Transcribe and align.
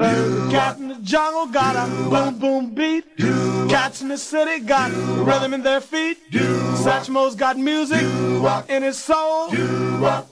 Cat 0.00 0.78
in 0.78 0.88
the 0.88 0.94
jungle 1.02 1.46
got 1.46 1.76
a 1.76 1.86
boom 2.08 2.38
boom 2.38 2.74
beat. 2.74 3.04
Cats 3.68 4.00
in 4.00 4.08
the 4.08 4.16
city 4.16 4.64
got 4.64 4.90
rhythm 5.26 5.52
in 5.52 5.62
their 5.62 5.82
feet. 5.82 6.18
Satchmo's 6.32 7.34
got 7.34 7.58
music 7.58 8.02
in 8.70 8.82
his 8.82 8.96
soul. 8.96 9.50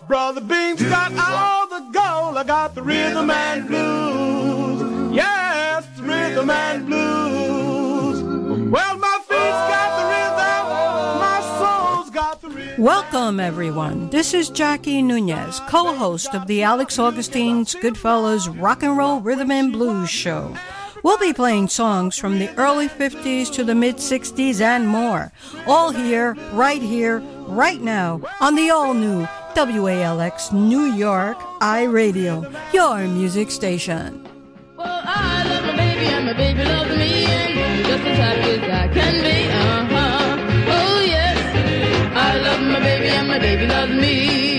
Brother 0.08 0.40
Beam's 0.40 0.82
got 0.82 1.12
all 1.12 1.68
the 1.68 1.80
gold. 1.92 2.38
I 2.38 2.44
got 2.46 2.74
the 2.74 2.82
rhythm 2.82 3.30
and 3.30 3.68
blues. 3.68 5.14
Yes, 5.14 5.86
rhythm 5.98 6.48
and 6.48 6.86
blues. 6.86 8.22
Well, 8.70 8.96
my 8.96 9.18
feet's 9.28 9.62
got 9.72 9.97
Welcome, 12.78 13.40
everyone. 13.40 14.08
This 14.10 14.32
is 14.32 14.50
Jackie 14.50 15.02
Nunez, 15.02 15.58
co 15.66 15.96
host 15.96 16.32
of 16.32 16.46
the 16.46 16.62
Alex 16.62 16.96
Augustine's 16.96 17.74
Goodfellas 17.74 18.46
Rock 18.62 18.84
and 18.84 18.96
Roll 18.96 19.20
Rhythm 19.20 19.50
and 19.50 19.72
Blues 19.72 20.08
Show. 20.08 20.54
We'll 21.02 21.18
be 21.18 21.32
playing 21.32 21.70
songs 21.70 22.16
from 22.16 22.38
the 22.38 22.54
early 22.56 22.86
50s 22.86 23.52
to 23.54 23.64
the 23.64 23.74
mid 23.74 23.96
60s 23.96 24.60
and 24.60 24.86
more. 24.86 25.32
All 25.66 25.90
here, 25.90 26.34
right 26.52 26.80
here, 26.80 27.18
right 27.48 27.80
now, 27.80 28.20
on 28.40 28.54
the 28.54 28.70
all 28.70 28.94
new 28.94 29.26
WALX 29.56 30.52
New 30.52 30.92
York 30.92 31.36
iRadio, 31.60 32.48
your 32.72 32.98
music 33.08 33.50
station. 33.50 34.24
Well, 34.76 35.02
I 35.04 35.42
love 35.48 35.64
my 35.64 35.76
baby 35.76 36.06
and 36.06 36.26
my 36.26 36.32
baby 36.32 36.64
loves 36.64 36.96
me 36.96 37.24
and 37.24 37.86
just 37.86 38.04
as 38.04 38.18
happy 38.18 38.50
as 38.50 38.70
I 38.70 38.94
can 38.94 39.24
be. 39.24 39.50
Uh-huh. 39.50 39.97
Baby 42.80 43.08
and 43.08 43.28
my 43.28 43.38
baby 43.38 43.66
loves 43.66 43.92
me. 43.92 44.57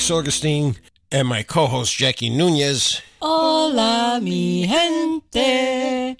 Alex 0.00 0.10
Augustine, 0.10 0.76
and 1.12 1.28
my 1.28 1.42
co 1.42 1.66
host, 1.66 1.94
Jackie 1.94 2.30
Nunez. 2.30 3.02
Hola, 3.20 4.18
mi 4.22 4.66
gente. 4.66 6.16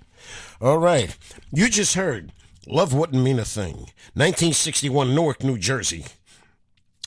All 0.61 0.77
right. 0.77 1.17
You 1.51 1.71
just 1.71 1.95
heard 1.95 2.31
Love 2.67 2.93
Wouldn't 2.93 3.25
Mean 3.25 3.39
a 3.39 3.45
Thing, 3.47 3.77
1961, 4.13 5.15
Newark, 5.15 5.43
New 5.43 5.57
Jersey, 5.57 6.05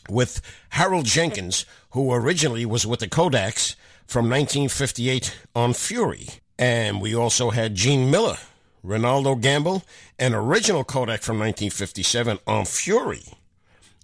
with 0.10 0.42
Harold 0.70 1.06
Jenkins, 1.06 1.68
who 1.92 2.12
originally 2.12 2.66
was 2.66 2.88
with 2.88 3.02
the 3.02 3.08
Kodaks 3.08 3.76
from 4.08 4.28
1958 4.28 5.42
on 5.56 5.76
Fury. 5.76 6.28
And 6.58 7.00
we 7.00 7.14
also 7.16 7.52
had 7.52 7.76
Gene 7.76 8.10
Miller, 8.10 8.38
Ronaldo 8.84 9.40
Gamble, 9.40 9.84
an 10.18 10.34
original 10.34 10.84
Kodak 10.84 11.22
from 11.22 11.38
1957 11.38 12.40
on 12.48 12.66
Fury, 12.66 13.26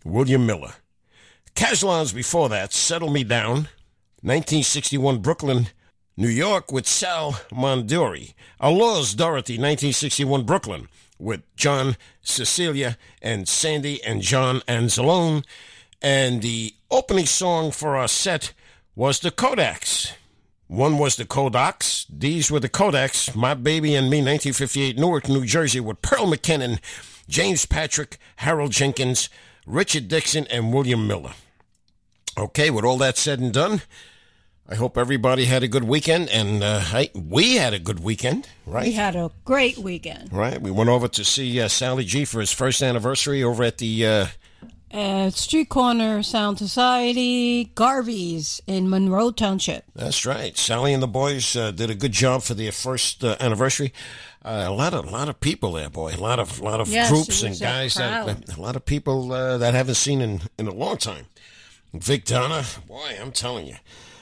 William 0.06 0.46
Miller. 0.46 0.76
Caslon's 1.60 2.14
before 2.14 2.48
that, 2.48 2.72
Settle 2.72 3.10
Me 3.10 3.26
Down, 3.26 3.68
1961 4.22 5.18
Brooklyn, 5.18 5.68
New 6.16 6.30
York 6.30 6.72
with 6.72 6.88
Sal 6.88 7.34
Monduri. 7.52 8.34
Allures 8.62 9.14
Dorothy, 9.14 9.56
1961 9.56 10.46
Brooklyn 10.46 10.88
with 11.20 11.42
John 11.58 11.98
Cecilia 12.22 12.98
and 13.22 13.46
Sandy 13.46 14.02
and 14.06 14.22
John 14.22 14.62
Anzalone. 14.70 15.44
And 16.02 16.42
the 16.42 16.76
opening 16.90 17.26
song 17.26 17.72
for 17.72 17.98
our 17.98 18.08
set 18.08 18.54
was 18.96 19.20
the 19.20 19.30
Kodaks. 19.30 20.14
One 20.68 20.98
was 20.98 21.18
the 21.18 21.26
Kodaks. 21.26 22.06
These 22.10 22.50
were 22.50 22.62
the 22.62 22.70
Kodaks, 22.70 23.36
My 23.36 23.54
Baby 23.54 23.96
and 23.96 24.10
Me, 24.10 24.20
1958, 24.20 24.98
Newark, 24.98 25.28
New 25.28 25.46
Jersey, 25.46 25.82
with 25.82 26.02
Pearl 26.02 26.26
McKinnon, 26.32 26.80
James 27.28 27.66
Patrick, 27.66 28.18
Harold 28.38 28.72
Jenkins, 28.72 29.28
Richard 29.66 30.08
Dixon, 30.08 30.48
and 30.48 30.74
William 30.74 31.06
Miller. 31.06 31.34
Okay, 32.40 32.70
with 32.70 32.86
all 32.86 32.98
that 33.00 33.18
said 33.18 33.40
and 33.40 33.54
done, 33.54 33.82
I 34.68 34.76
hope 34.76 34.98
everybody 34.98 35.46
had 35.46 35.62
a 35.62 35.68
good 35.68 35.84
weekend, 35.84 36.30
and 36.30 36.64
uh, 36.64 36.82
I, 36.86 37.10
we 37.14 37.56
had 37.58 37.74
a 37.74 37.80
good 37.80 38.00
weekend, 38.00 38.48
right? 38.66 38.86
We 38.86 38.94
had 38.94 39.18
a 39.18 39.30
great 39.44 39.78
weekend. 39.78 40.32
Right, 40.32 40.62
we 40.62 40.72
went 40.72 40.90
over 40.90 41.10
to 41.10 41.24
see 41.26 41.60
uh, 41.60 41.68
Sally 41.68 42.06
G 42.06 42.24
for 42.24 42.40
his 42.40 42.54
first 42.54 42.82
anniversary 42.82 43.44
over 43.44 43.64
at 43.64 43.80
the 43.80 44.06
uh, 44.06 44.28
uh, 44.92 45.30
Street 45.32 45.68
Corner 45.68 46.24
Sound 46.24 46.58
Society, 46.58 47.66
Garvey's 47.76 48.62
in 48.66 48.90
Monroe 48.90 49.32
Township. 49.32 49.84
That's 49.94 50.26
right. 50.26 50.58
Sally 50.58 50.94
and 50.94 51.04
the 51.04 51.08
boys 51.08 51.58
uh, 51.58 51.72
did 51.72 51.90
a 51.90 51.96
good 51.96 52.14
job 52.14 52.44
for 52.44 52.54
their 52.54 52.72
first 52.72 53.24
uh, 53.24 53.36
anniversary. 53.42 53.94
Uh, 54.44 54.64
a 54.66 54.72
lot 54.72 54.94
of 54.94 55.12
lot 55.12 55.28
of 55.28 55.42
people 55.42 55.74
there, 55.74 55.90
boy. 55.90 56.16
A 56.16 56.22
lot 56.22 56.40
of 56.40 56.62
lot 56.62 56.80
of 56.80 56.88
yes, 56.88 57.10
groups 57.10 57.44
and 57.44 57.60
guys. 57.60 57.98
A 57.98 58.00
that, 58.00 58.58
a 58.58 58.62
lot 58.62 58.78
of 58.78 58.86
people 58.86 59.34
uh, 59.34 59.58
that 59.58 59.74
I 59.74 59.78
haven't 59.78 59.96
seen 59.96 60.22
in 60.22 60.42
in 60.58 60.68
a 60.68 60.74
long 60.74 60.98
time. 60.98 61.26
Vic 61.94 62.26
Donna, 62.26 62.64
boy, 62.88 63.18
I'm 63.20 63.32
telling 63.32 63.66
you, 63.66 63.76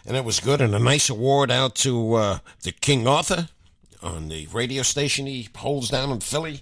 and 0.05 0.15
it 0.15 0.23
was 0.23 0.39
good. 0.39 0.61
And 0.61 0.73
a 0.73 0.79
nice 0.79 1.09
award 1.09 1.51
out 1.51 1.75
to 1.75 2.13
uh, 2.13 2.39
the 2.63 2.71
King 2.71 3.07
Arthur 3.07 3.49
on 4.01 4.29
the 4.29 4.47
radio 4.47 4.83
station 4.83 5.25
he 5.25 5.49
holds 5.55 5.89
down 5.89 6.11
in 6.11 6.21
Philly. 6.21 6.61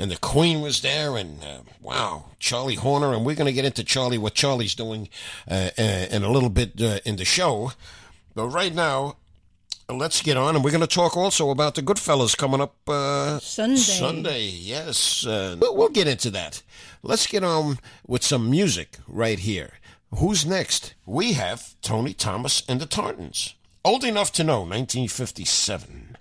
And 0.00 0.12
the 0.12 0.16
Queen 0.16 0.60
was 0.60 0.80
there, 0.80 1.16
and 1.16 1.42
uh, 1.42 1.58
wow, 1.82 2.26
Charlie 2.38 2.76
Horner. 2.76 3.12
And 3.12 3.26
we're 3.26 3.34
going 3.34 3.48
to 3.48 3.52
get 3.52 3.64
into 3.64 3.82
Charlie, 3.82 4.16
what 4.16 4.34
Charlie's 4.34 4.76
doing 4.76 5.08
uh, 5.50 5.70
uh, 5.76 6.06
in 6.10 6.22
a 6.22 6.30
little 6.30 6.50
bit 6.50 6.80
uh, 6.80 7.00
in 7.04 7.16
the 7.16 7.24
show. 7.24 7.72
But 8.32 8.46
right 8.46 8.72
now, 8.72 9.16
let's 9.88 10.22
get 10.22 10.36
on, 10.36 10.54
and 10.54 10.62
we're 10.62 10.70
going 10.70 10.82
to 10.82 10.86
talk 10.86 11.16
also 11.16 11.50
about 11.50 11.74
the 11.74 11.82
Goodfellas 11.82 12.36
coming 12.36 12.60
up 12.60 12.76
uh, 12.88 13.40
Sunday. 13.40 13.80
Sunday, 13.80 14.46
yes. 14.46 15.26
Uh, 15.26 15.56
we'll 15.58 15.76
we'll 15.76 15.88
get 15.88 16.06
into 16.06 16.30
that. 16.30 16.62
Let's 17.02 17.26
get 17.26 17.42
on 17.42 17.80
with 18.06 18.22
some 18.22 18.48
music 18.48 18.98
right 19.08 19.40
here. 19.40 19.74
Who's 20.16 20.46
next? 20.46 20.94
We 21.04 21.34
have 21.34 21.74
Tony 21.82 22.14
Thomas 22.14 22.62
and 22.66 22.80
the 22.80 22.86
Tartans. 22.86 23.54
Old 23.84 24.04
enough 24.04 24.32
to 24.32 24.44
know, 24.44 24.60
1957. 24.60 26.16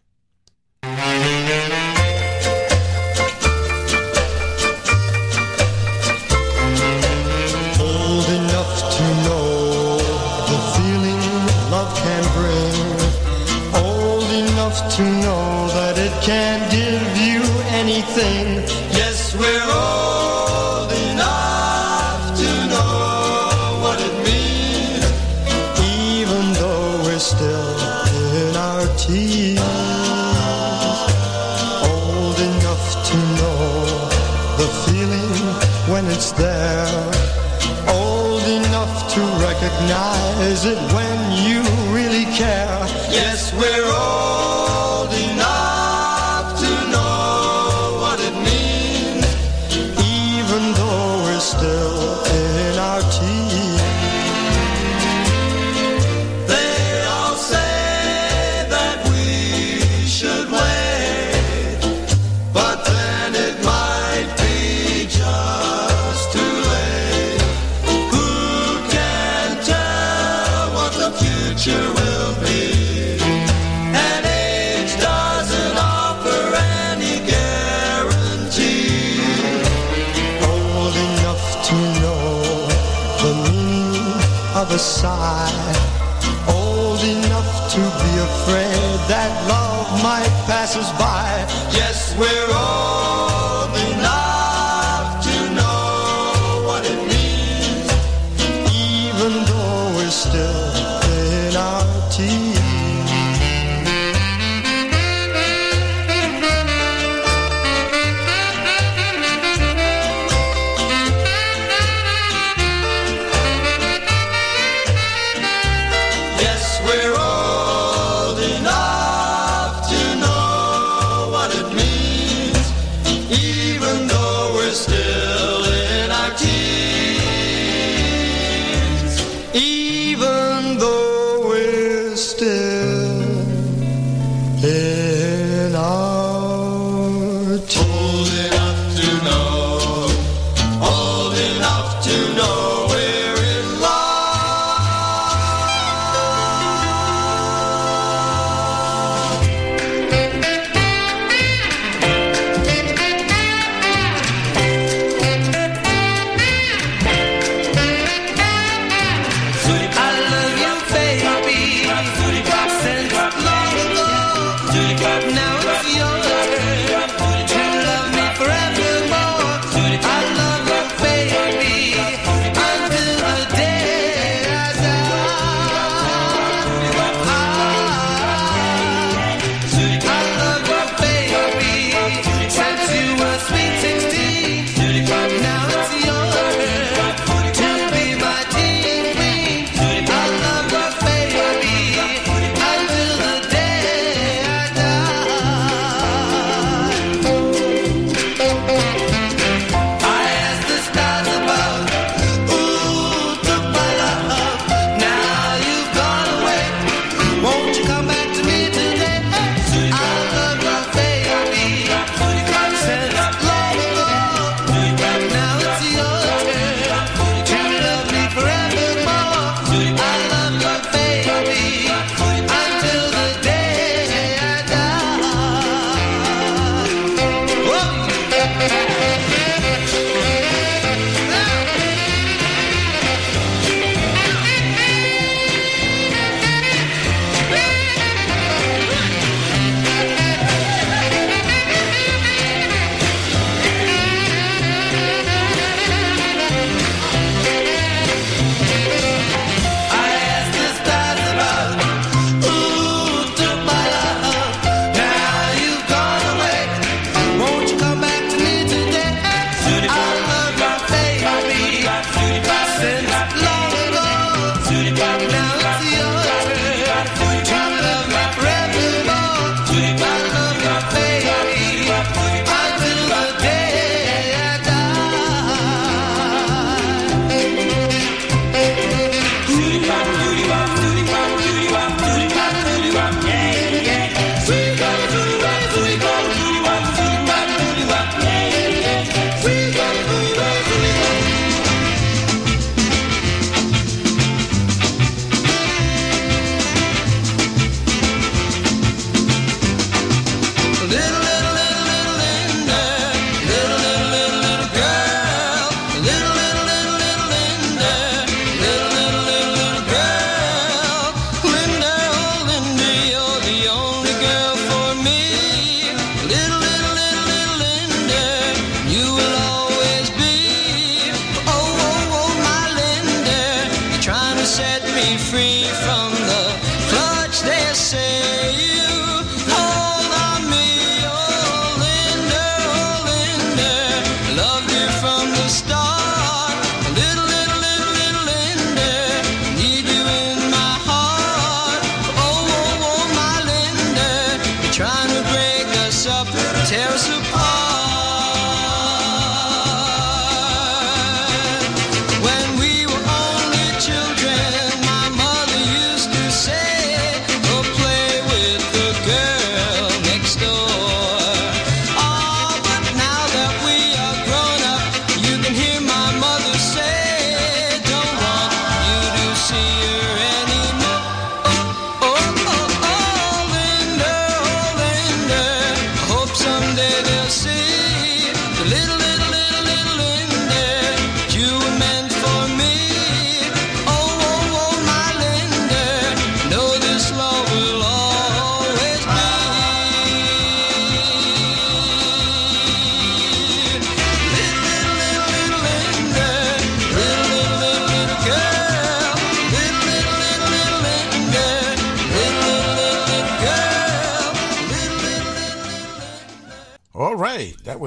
was 346.97 347.26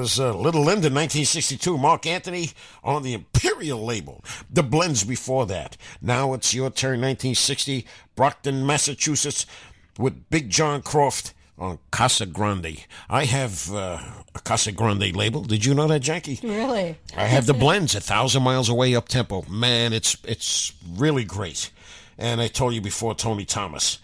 was 0.01 0.19
uh, 0.19 0.33
Little 0.33 0.61
Linda, 0.61 0.89
1962. 0.89 1.77
Mark 1.77 2.07
Anthony 2.07 2.49
on 2.83 3.03
the 3.03 3.13
Imperial 3.13 3.85
label. 3.85 4.23
The 4.49 4.63
blends 4.63 5.03
before 5.03 5.45
that. 5.45 5.77
Now 6.01 6.33
it's 6.33 6.55
your 6.55 6.71
turn, 6.71 7.01
1960. 7.01 7.85
Brockton, 8.15 8.65
Massachusetts, 8.65 9.45
with 9.99 10.27
Big 10.31 10.49
John 10.49 10.81
Croft 10.81 11.35
on 11.55 11.77
Casa 11.91 12.25
Grande. 12.25 12.83
I 13.11 13.25
have 13.25 13.71
uh, 13.71 13.99
a 14.33 14.39
Casa 14.39 14.71
Grande 14.71 15.15
label. 15.15 15.43
Did 15.43 15.65
you 15.65 15.75
know 15.75 15.87
that, 15.87 15.99
Jackie? 15.99 16.39
Really? 16.41 16.97
I 17.15 17.25
have 17.25 17.45
the 17.45 17.53
blends, 17.53 17.93
a 17.93 18.01
thousand 18.01 18.41
miles 18.41 18.69
away 18.69 18.95
up 18.95 19.07
tempo. 19.07 19.43
Man, 19.47 19.93
it's 19.93 20.17
it's 20.23 20.73
really 20.95 21.25
great. 21.25 21.69
And 22.17 22.41
I 22.41 22.47
told 22.47 22.73
you 22.73 22.81
before, 22.81 23.13
Tony 23.13 23.45
Thomas. 23.45 23.99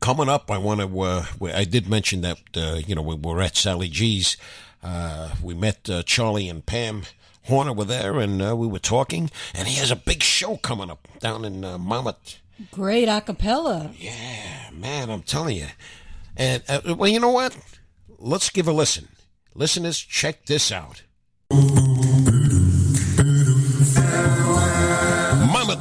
Coming 0.00 0.28
up, 0.28 0.50
I 0.50 0.58
want 0.58 0.80
to. 0.80 1.00
Uh, 1.00 1.24
I 1.54 1.62
did 1.62 1.88
mention 1.88 2.22
that 2.22 2.38
uh, 2.56 2.80
you 2.84 2.96
know 2.96 3.02
we 3.02 3.14
were 3.14 3.40
at 3.40 3.56
Sally 3.56 3.88
G's. 3.88 4.36
Uh, 4.82 5.34
we 5.42 5.54
met 5.54 5.88
uh, 5.90 6.02
Charlie 6.02 6.48
and 6.48 6.64
Pam 6.64 7.02
Horner 7.44 7.72
were 7.72 7.84
there, 7.84 8.18
and 8.18 8.40
uh, 8.42 8.56
we 8.56 8.66
were 8.66 8.78
talking. 8.78 9.30
And 9.54 9.68
he 9.68 9.76
has 9.78 9.90
a 9.90 9.96
big 9.96 10.22
show 10.22 10.56
coming 10.56 10.90
up 10.90 11.08
down 11.18 11.44
in 11.44 11.64
uh, 11.64 11.78
Monmouth. 11.78 12.38
Great 12.70 13.08
acapella. 13.08 13.94
Yeah, 13.98 14.70
man, 14.72 15.10
I'm 15.10 15.22
telling 15.22 15.56
you. 15.56 15.68
And 16.36 16.62
uh, 16.68 16.94
well, 16.96 17.10
you 17.10 17.20
know 17.20 17.30
what? 17.30 17.56
Let's 18.18 18.50
give 18.50 18.68
a 18.68 18.72
listen. 18.72 19.08
Listeners, 19.54 19.98
check 19.98 20.46
this 20.46 20.70
out. 20.70 21.02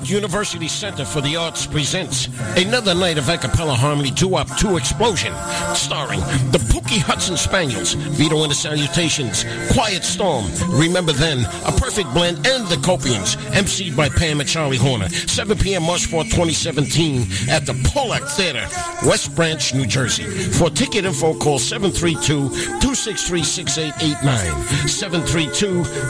University 0.09 0.67
Center 0.67 1.05
for 1.05 1.21
the 1.21 1.35
Arts 1.35 1.65
presents 1.65 2.27
another 2.57 2.95
night 2.95 3.17
of 3.17 3.27
a 3.29 3.37
cappella 3.37 3.73
harmony 3.73 4.11
two-up, 4.11 4.47
2 4.57 4.75
Explosion, 4.77 5.33
starring 5.73 6.19
the 6.51 6.59
Pookie 6.69 6.99
Hudson 6.99 7.37
Spaniels, 7.37 7.93
Vito 7.93 8.43
and 8.43 8.51
the 8.51 8.55
Salutations, 8.55 9.45
Quiet 9.71 10.03
Storm, 10.03 10.45
Remember 10.69 11.13
Then, 11.13 11.45
A 11.65 11.71
Perfect 11.71 12.13
Blend, 12.13 12.45
and 12.47 12.67
the 12.67 12.75
Copians, 12.77 13.35
emceed 13.51 13.95
by 13.95 14.09
Pam 14.09 14.39
and 14.39 14.49
Charlie 14.49 14.77
Horner, 14.77 15.09
7 15.09 15.57
p.m. 15.57 15.83
March 15.83 16.05
4, 16.07 16.23
2017, 16.25 17.27
at 17.49 17.65
the 17.65 17.73
Pollak 17.89 18.27
Theater, 18.35 18.67
West 19.07 19.35
Branch, 19.35 19.73
New 19.73 19.85
Jersey. 19.85 20.23
For 20.23 20.69
ticket 20.69 21.05
info, 21.05 21.33
call 21.35 21.59
732-263-6889, 21.59 24.53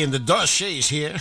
in 0.10 0.26
the 0.26 0.34
Darchets 0.34 0.90
here. 0.90 1.18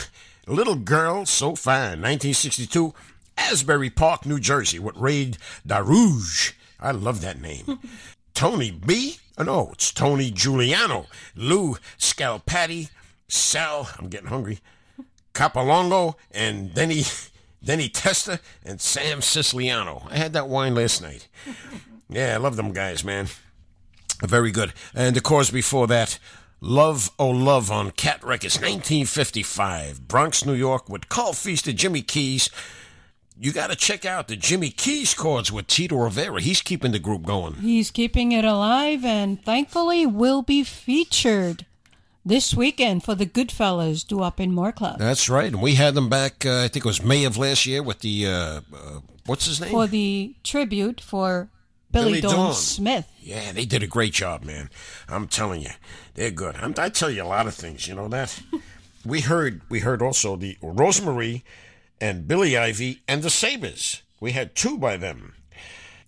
Little 0.46 0.74
Girl 0.74 1.26
So 1.26 1.54
Fine, 1.54 2.00
1962, 2.00 2.94
Asbury 3.36 3.90
Park, 3.90 4.24
New 4.24 4.40
Jersey, 4.40 4.78
with 4.78 4.96
Raid 4.96 5.36
Darouge. 5.66 6.54
I 6.80 6.92
love 6.92 7.20
that 7.20 7.38
name. 7.38 7.80
Tony 8.34 8.70
B. 8.70 9.18
Oh, 9.36 9.42
no, 9.42 9.70
it's 9.72 9.92
Tony 9.92 10.30
Giuliano, 10.30 11.04
Lou 11.36 11.76
Scalpatti, 11.98 12.88
Sal, 13.28 13.90
I'm 13.98 14.08
getting 14.08 14.28
hungry, 14.28 14.60
Capolongo, 15.34 16.14
and 16.30 16.72
Denny, 16.72 17.02
Denny 17.62 17.90
Testa, 17.90 18.40
and 18.64 18.80
Sam 18.80 19.20
Siciliano. 19.20 20.06
I 20.08 20.16
had 20.16 20.32
that 20.32 20.48
wine 20.48 20.74
last 20.74 21.02
night. 21.02 21.28
Yeah, 22.10 22.32
I 22.32 22.38
love 22.38 22.56
them 22.56 22.72
guys, 22.72 23.04
man. 23.04 23.26
Very 24.22 24.50
good. 24.50 24.72
And 24.94 25.14
of 25.14 25.22
course, 25.24 25.50
before 25.50 25.86
that, 25.88 26.18
Love 26.60 27.12
Oh 27.20 27.28
Love 27.28 27.70
on 27.70 27.92
Cat 27.92 28.22
Records, 28.24 28.56
1955, 28.56 30.08
Bronx, 30.08 30.44
New 30.44 30.54
York, 30.54 30.88
with 30.88 31.08
Carl 31.08 31.32
Feast 31.32 31.68
and 31.68 31.78
Jimmy 31.78 32.02
Keyes. 32.02 32.50
You 33.40 33.52
got 33.52 33.70
to 33.70 33.76
check 33.76 34.04
out 34.04 34.26
the 34.26 34.34
Jimmy 34.34 34.70
Keyes 34.70 35.14
chords 35.14 35.52
with 35.52 35.68
Tito 35.68 35.96
Rivera. 35.96 36.40
He's 36.40 36.60
keeping 36.60 36.90
the 36.90 36.98
group 36.98 37.22
going. 37.22 37.54
He's 37.54 37.92
keeping 37.92 38.32
it 38.32 38.44
alive 38.44 39.04
and 39.04 39.40
thankfully 39.44 40.04
will 40.04 40.42
be 40.42 40.64
featured 40.64 41.64
this 42.26 42.52
weekend 42.52 43.04
for 43.04 43.14
the 43.14 43.26
Goodfellas 43.26 44.04
do 44.04 44.22
up 44.22 44.40
in 44.40 44.52
Moore 44.52 44.72
Club. 44.72 44.98
That's 44.98 45.28
right. 45.28 45.52
And 45.52 45.62
we 45.62 45.76
had 45.76 45.94
them 45.94 46.08
back, 46.08 46.44
uh, 46.44 46.64
I 46.64 46.68
think 46.68 46.84
it 46.84 46.88
was 46.88 47.04
May 47.04 47.24
of 47.24 47.38
last 47.38 47.66
year 47.66 47.84
with 47.84 48.00
the, 48.00 48.26
uh, 48.26 48.60
uh, 48.74 49.00
what's 49.26 49.46
his 49.46 49.60
name? 49.60 49.70
For 49.70 49.86
the 49.86 50.34
tribute 50.42 51.00
for 51.00 51.48
Billy, 51.90 52.06
Billy 52.06 52.20
Dawn, 52.20 52.34
Dawn. 52.34 52.54
Smith. 52.54 53.10
Yeah, 53.20 53.52
they 53.52 53.64
did 53.64 53.82
a 53.82 53.86
great 53.86 54.12
job, 54.12 54.44
man. 54.44 54.70
I'm 55.08 55.26
telling 55.26 55.62
you, 55.62 55.70
they're 56.14 56.30
good. 56.30 56.56
I'm, 56.56 56.74
I 56.76 56.88
tell 56.88 57.10
you 57.10 57.22
a 57.22 57.24
lot 57.24 57.46
of 57.46 57.54
things. 57.54 57.88
You 57.88 57.94
know 57.94 58.08
that. 58.08 58.40
we 59.04 59.22
heard. 59.22 59.62
We 59.68 59.80
heard 59.80 60.02
also 60.02 60.36
the 60.36 60.58
Rosemary 60.60 61.44
and 62.00 62.28
Billy 62.28 62.56
Ivy 62.56 63.02
and 63.08 63.22
the 63.22 63.30
Sabers. 63.30 64.02
We 64.20 64.32
had 64.32 64.54
two 64.54 64.78
by 64.78 64.96
them. 64.96 65.34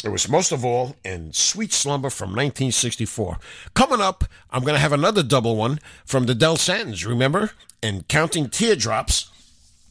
It 0.02 0.08
was 0.08 0.28
most 0.28 0.50
of 0.50 0.64
all 0.64 0.96
in 1.04 1.32
Sweet 1.34 1.72
Slumber 1.72 2.08
from 2.08 2.30
1964. 2.30 3.38
Coming 3.74 4.00
up, 4.00 4.24
I'm 4.50 4.62
going 4.62 4.74
to 4.74 4.80
have 4.80 4.92
another 4.92 5.22
double 5.22 5.56
one 5.56 5.78
from 6.06 6.24
the 6.24 6.34
Del 6.34 6.56
Satins. 6.56 7.04
Remember? 7.04 7.50
And 7.82 8.08
Counting 8.08 8.48
Teardrops, 8.48 9.30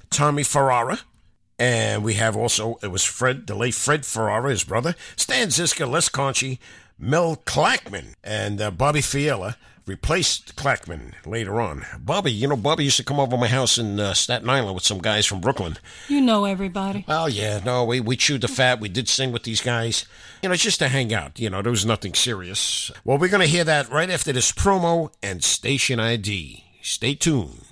Tommy 0.09 0.43
Ferrara. 0.43 0.99
And 1.59 2.03
we 2.03 2.13
have 2.13 2.37
also, 2.37 2.79
it 2.81 2.87
was 2.87 3.03
Fred, 3.03 3.45
the 3.47 3.55
late 3.55 3.75
Fred 3.75 4.05
Ferrara, 4.05 4.49
his 4.49 4.63
brother, 4.63 4.95
Stan 5.17 5.49
Ziska, 5.51 5.85
Les 5.85 6.07
Cauchi, 6.07 6.57
Mel 6.97 7.35
Clackman, 7.35 8.13
and 8.23 8.61
uh, 8.61 8.71
Bobby 8.71 9.01
Fiella 9.01 9.55
replaced 9.85 10.55
Clackman 10.55 11.13
later 11.25 11.59
on. 11.59 11.83
Bobby, 11.99 12.31
you 12.31 12.47
know, 12.47 12.55
Bobby 12.55 12.85
used 12.85 12.97
to 12.97 13.03
come 13.03 13.19
over 13.19 13.35
my 13.35 13.47
house 13.47 13.77
in 13.77 13.99
uh, 13.99 14.13
Staten 14.13 14.49
Island 14.49 14.75
with 14.75 14.83
some 14.85 14.99
guys 14.99 15.25
from 15.25 15.41
Brooklyn. 15.41 15.77
You 16.07 16.21
know 16.21 16.45
everybody. 16.45 17.03
Well, 17.07 17.27
yeah, 17.27 17.59
no, 17.65 17.83
we, 17.83 17.99
we 17.99 18.15
chewed 18.15 18.41
the 18.41 18.47
fat. 18.47 18.79
We 18.79 18.87
did 18.87 19.09
sing 19.09 19.31
with 19.31 19.43
these 19.43 19.61
guys. 19.61 20.05
You 20.43 20.49
know, 20.49 20.55
just 20.55 20.79
to 20.79 20.87
hang 20.87 21.13
out. 21.13 21.39
You 21.39 21.49
know, 21.49 21.61
there 21.61 21.71
was 21.71 21.85
nothing 21.85 22.13
serious. 22.13 22.91
Well, 23.03 23.17
we're 23.17 23.29
going 23.29 23.41
to 23.41 23.47
hear 23.47 23.63
that 23.65 23.89
right 23.89 24.09
after 24.09 24.31
this 24.31 24.51
promo 24.51 25.11
and 25.21 25.43
station 25.43 25.99
ID. 25.99 26.63
Stay 26.81 27.15
tuned. 27.15 27.65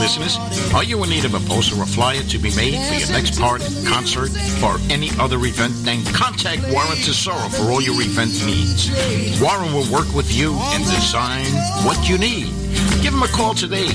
Listeners, 0.00 0.38
are 0.74 0.82
you 0.82 1.04
in 1.04 1.10
need 1.10 1.26
of 1.26 1.34
a 1.34 1.40
poster 1.40 1.78
or 1.80 1.84
flyer 1.84 2.22
to 2.22 2.38
be 2.38 2.48
made 2.56 2.74
for 2.88 2.94
your 2.94 3.10
next 3.12 3.38
party, 3.38 3.66
concert, 3.84 4.30
or 4.64 4.78
any 4.88 5.10
other 5.20 5.36
event? 5.44 5.74
Then 5.84 6.02
contact 6.06 6.62
Warren 6.72 6.96
Tesoro 6.96 7.50
for 7.50 7.70
all 7.70 7.82
your 7.82 8.00
event 8.00 8.32
needs. 8.46 8.90
Warren 9.40 9.74
will 9.74 9.86
work 9.92 10.10
with 10.14 10.32
you 10.32 10.54
and 10.72 10.82
design 10.84 11.44
what 11.84 12.08
you 12.08 12.16
need. 12.18 12.46
Give 13.02 13.12
him 13.12 13.22
a 13.22 13.28
call 13.28 13.52
today 13.54 13.88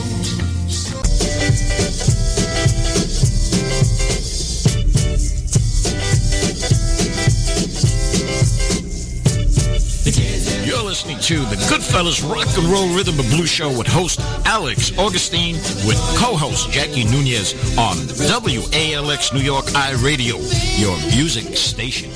Listening 10.99 11.21
to 11.21 11.39
the 11.55 11.55
Goodfellas 11.67 12.29
Rock 12.29 12.49
and 12.59 12.67
Roll 12.67 12.89
Rhythm 12.93 13.21
and 13.21 13.29
Blues 13.31 13.49
Show 13.49 13.69
with 13.69 13.87
host 13.87 14.19
Alex 14.45 14.91
Augustine 14.99 15.55
with 15.87 15.97
co-host 16.17 16.73
Jackie 16.73 17.05
Nunez 17.05 17.53
on 17.79 17.95
WALX 17.99 19.33
New 19.33 19.39
York 19.39 19.67
I 19.77 19.93
Radio, 20.03 20.39
your 20.77 20.97
music 21.15 21.57
station. 21.57 22.11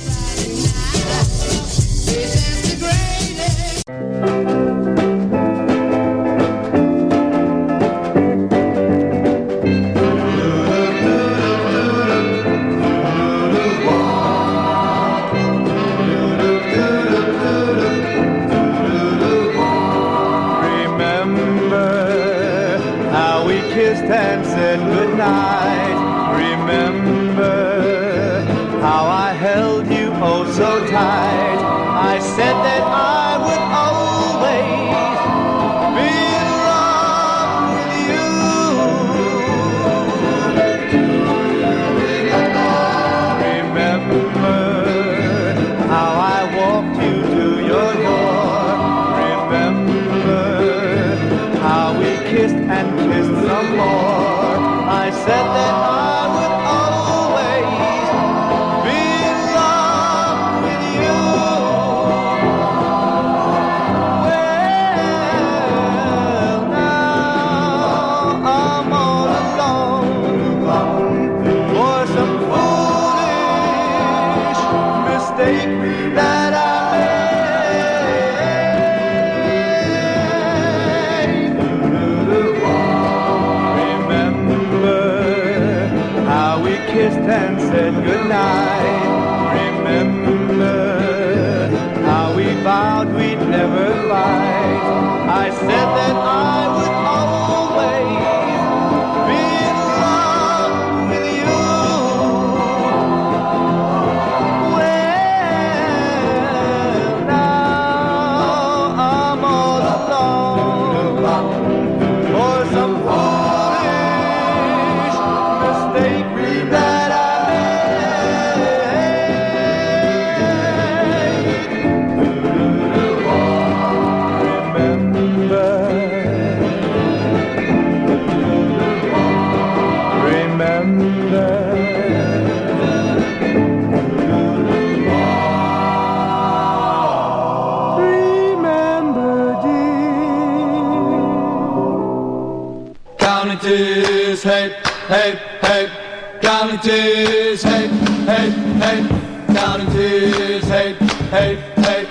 Hey, 145.13 145.35
hey, 145.61 145.87
hey. 145.87 146.39
Counting 146.41 146.79
tears, 146.79 147.63
hey, 147.63 147.87
hey, 148.25 148.49
hey. 148.83 149.07
Counting 149.53 149.91
tears, 149.91 150.63
hey, 150.65 150.93
hey, 151.29 151.55
hey. 151.77 152.07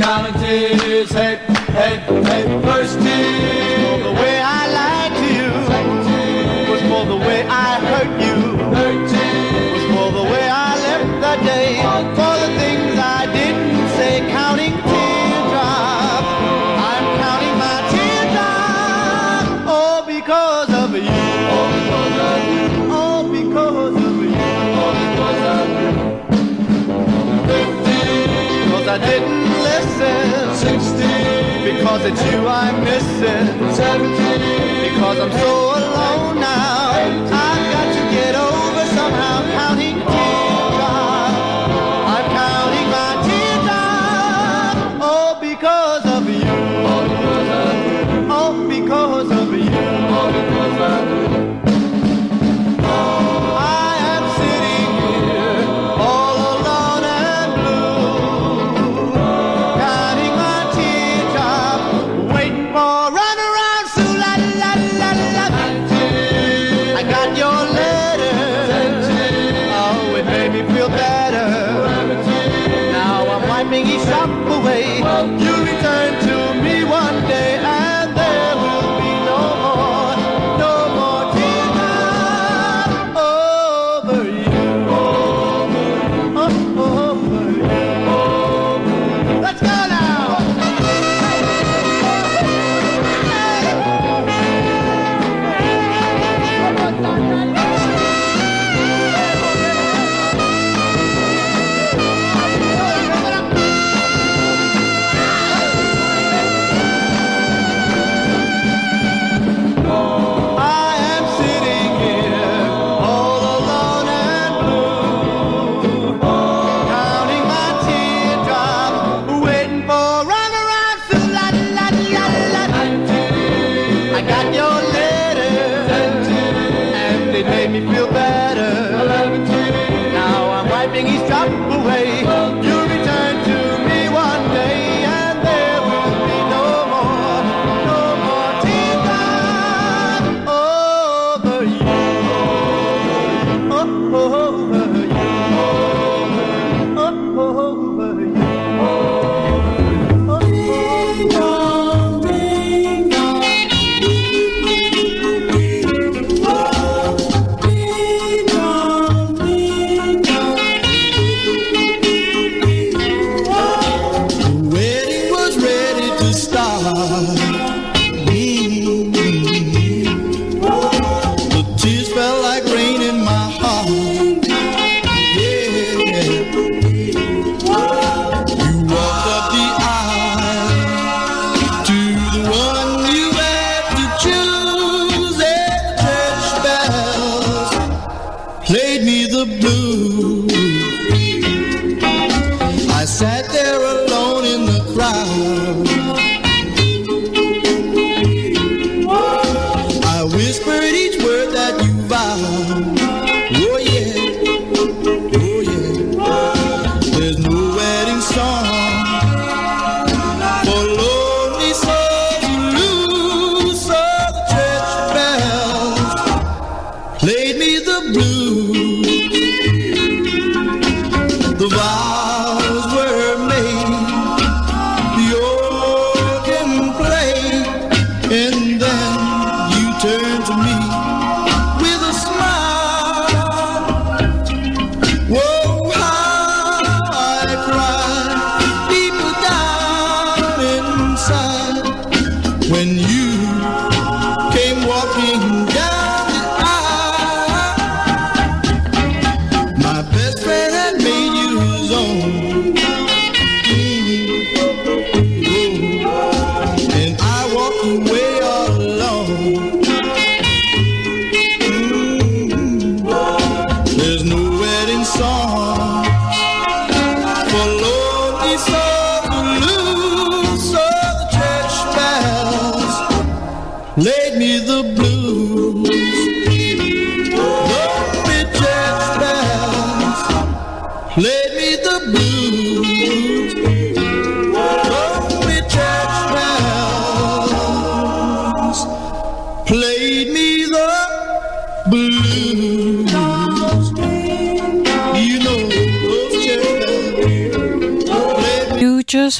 Counting 0.00 0.40
tears, 0.40 1.10
hey, 1.10 1.36
hey, 1.68 1.96
hey. 2.24 2.62
First 2.62 2.98
tear 3.00 3.85
Because 31.86 32.04
it's 32.06 32.32
you 32.32 32.44
I'm 32.48 32.82
missing. 32.82 33.46
Because 33.70 35.18
I'm 35.20 35.30
so 35.30 35.70
alone 35.70 36.40
now. 36.40 37.45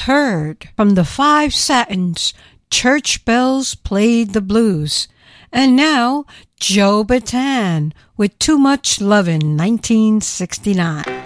heard 0.07 0.69
from 0.77 0.91
the 0.91 1.05
Five 1.05 1.53
Satins, 1.53 2.33
Church 2.71 3.25
Bells 3.25 3.75
Played 3.75 4.35
the 4.35 4.41
Blues. 4.41 5.09
And 5.53 5.75
now, 5.75 6.27
Joe 6.61 7.05
Bataan 7.05 7.93
with 8.17 8.39
Too 8.39 8.57
Much 8.57 9.01
Lovin', 9.01 9.57
1969. 9.57 11.26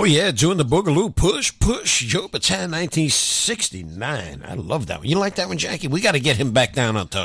Oh 0.00 0.04
yeah, 0.04 0.30
doing 0.30 0.56
the 0.56 0.64
Boogaloo 0.64 1.14
push 1.14 1.52
push 1.58 2.06
Joe 2.06 2.26
Bataan 2.26 2.72
1969. 2.72 4.42
I 4.48 4.54
love 4.54 4.86
that 4.86 5.00
one. 5.00 5.06
You 5.06 5.18
like 5.18 5.34
that 5.34 5.46
one, 5.46 5.58
Jackie? 5.58 5.88
We 5.88 6.00
got 6.00 6.12
to 6.12 6.20
get 6.20 6.38
him 6.38 6.52
back 6.52 6.72
down 6.72 6.96
onto 6.96 7.18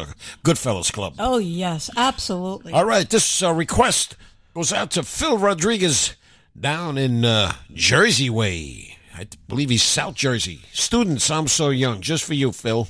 Goodfellas 0.44 0.92
Club. 0.92 1.14
Oh, 1.18 1.38
yes, 1.38 1.90
absolutely. 1.96 2.74
All 2.74 2.84
right, 2.84 3.10
this 3.10 3.42
uh, 3.42 3.54
request 3.54 4.18
goes 4.54 4.74
out 4.74 4.92
to 4.92 5.04
Phil 5.04 5.38
Rodriguez 5.38 6.18
down 6.60 6.98
in 6.98 7.24
uh, 7.24 7.54
Jersey 7.74 8.30
Way. 8.30 8.98
I 9.16 9.28
believe 9.48 9.70
he's 9.70 9.82
South 9.82 10.16
Jersey. 10.16 10.60
Students, 10.74 11.32
I'm 11.32 11.48
so 11.48 11.70
young. 11.70 12.02
Just 12.02 12.26
for 12.26 12.34
you, 12.34 12.52
Phil. 12.52 12.90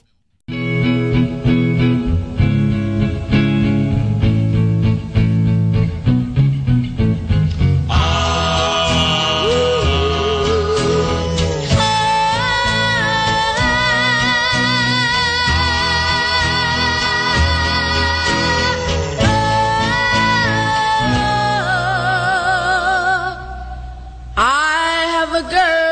A 25.35 25.41
girlfriend. 25.41 25.84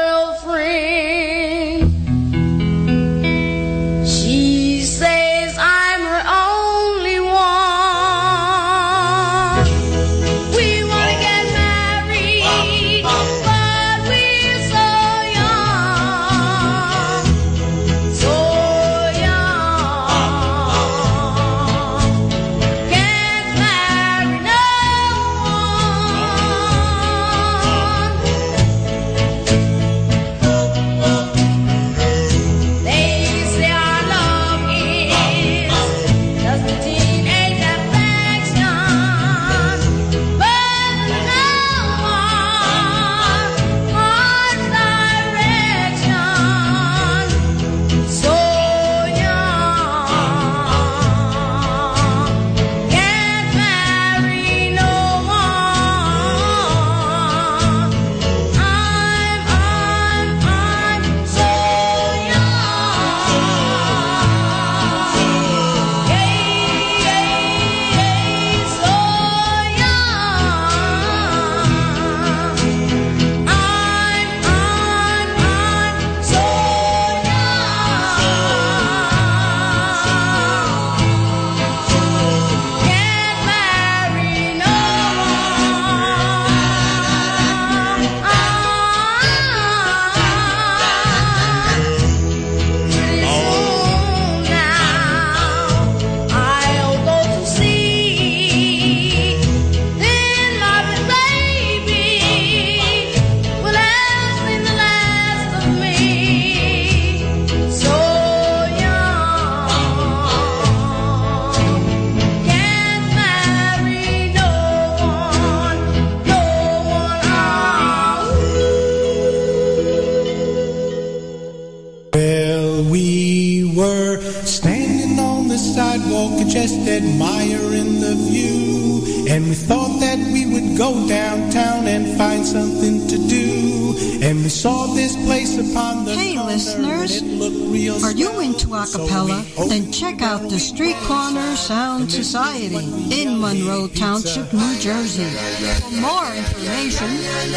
Society 142.23 142.87
in 143.11 143.35
Monroe 143.41 143.89
Township, 143.89 144.53
New 144.53 144.79
Jersey. 144.79 145.25
For 145.25 145.91
more 145.99 146.33
information, 146.33 147.09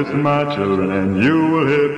Listen, 0.00 0.22
my 0.22 0.54
children, 0.56 0.90
and 0.92 1.22
you 1.22 1.36
will 1.48 1.66
hear 1.66 1.94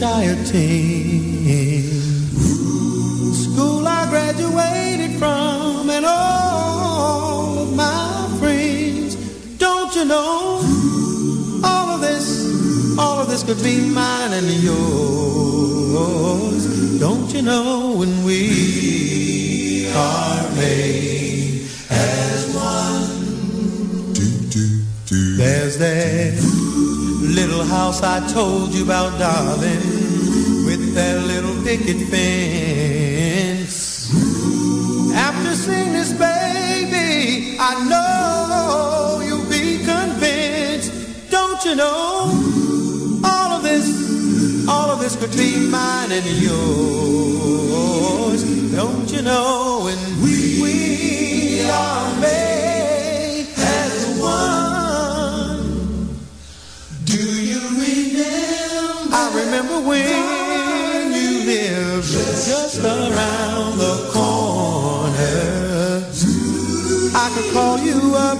which 0.00 0.08
I 0.08 0.22
attend, 0.22 1.84
school 3.34 3.86
I 3.86 4.08
graduated 4.08 5.18
from, 5.18 5.90
and 5.90 6.06
all 6.06 7.58
of 7.58 7.76
my 7.76 8.28
friends. 8.38 9.16
Don't 9.58 9.94
you 9.94 10.06
know? 10.06 10.62
All 11.62 11.90
of 11.90 12.00
this, 12.00 12.98
all 12.98 13.18
of 13.20 13.28
this 13.28 13.42
could 13.42 13.62
be 13.62 13.80
mine 13.80 14.32
and 14.32 14.48
yours. 14.62 14.80
Don't 16.98 17.30
you 17.34 17.42
know 17.42 17.94
when 17.96 18.24
we 18.24 19.90
are 19.94 20.50
made 20.56 21.66
as 21.90 22.54
one? 22.54 23.10
There's 25.36 25.76
that 25.78 26.19
little 27.30 27.64
house 27.64 28.02
I 28.02 28.26
told 28.28 28.74
you 28.74 28.82
about, 28.84 29.18
darling, 29.18 29.80
with 30.66 30.92
that 30.94 31.24
little 31.26 31.54
picket 31.62 32.08
fence. 32.08 34.10
After 35.14 35.54
seeing 35.54 35.92
this, 35.92 36.12
baby, 36.12 37.56
I 37.58 37.74
know 37.88 39.20
you'll 39.24 39.48
be 39.48 39.78
convinced. 39.84 40.92
Don't 41.30 41.64
you 41.64 41.76
know? 41.76 42.32
All 43.24 43.52
of 43.52 43.62
this, 43.62 44.68
all 44.68 44.90
of 44.90 44.98
this 45.00 45.14
could 45.16 45.32
be 45.36 45.56
mine 45.70 46.10
and 46.10 46.26
yours. 46.42 48.42
Don't 48.74 49.08
you 49.12 49.22
know? 49.22 49.86
And 49.88 50.22
we, 50.22 50.59
remember? 59.50 59.80
When 59.80 61.12
you 61.12 61.44
lived 61.44 62.06
just 62.06 62.78
around 62.84 63.78
the 63.78 64.10
corner. 64.12 66.04
I 67.12 67.30
could 67.34 67.52
call 67.52 67.78
you 67.78 68.14
up 68.14 68.38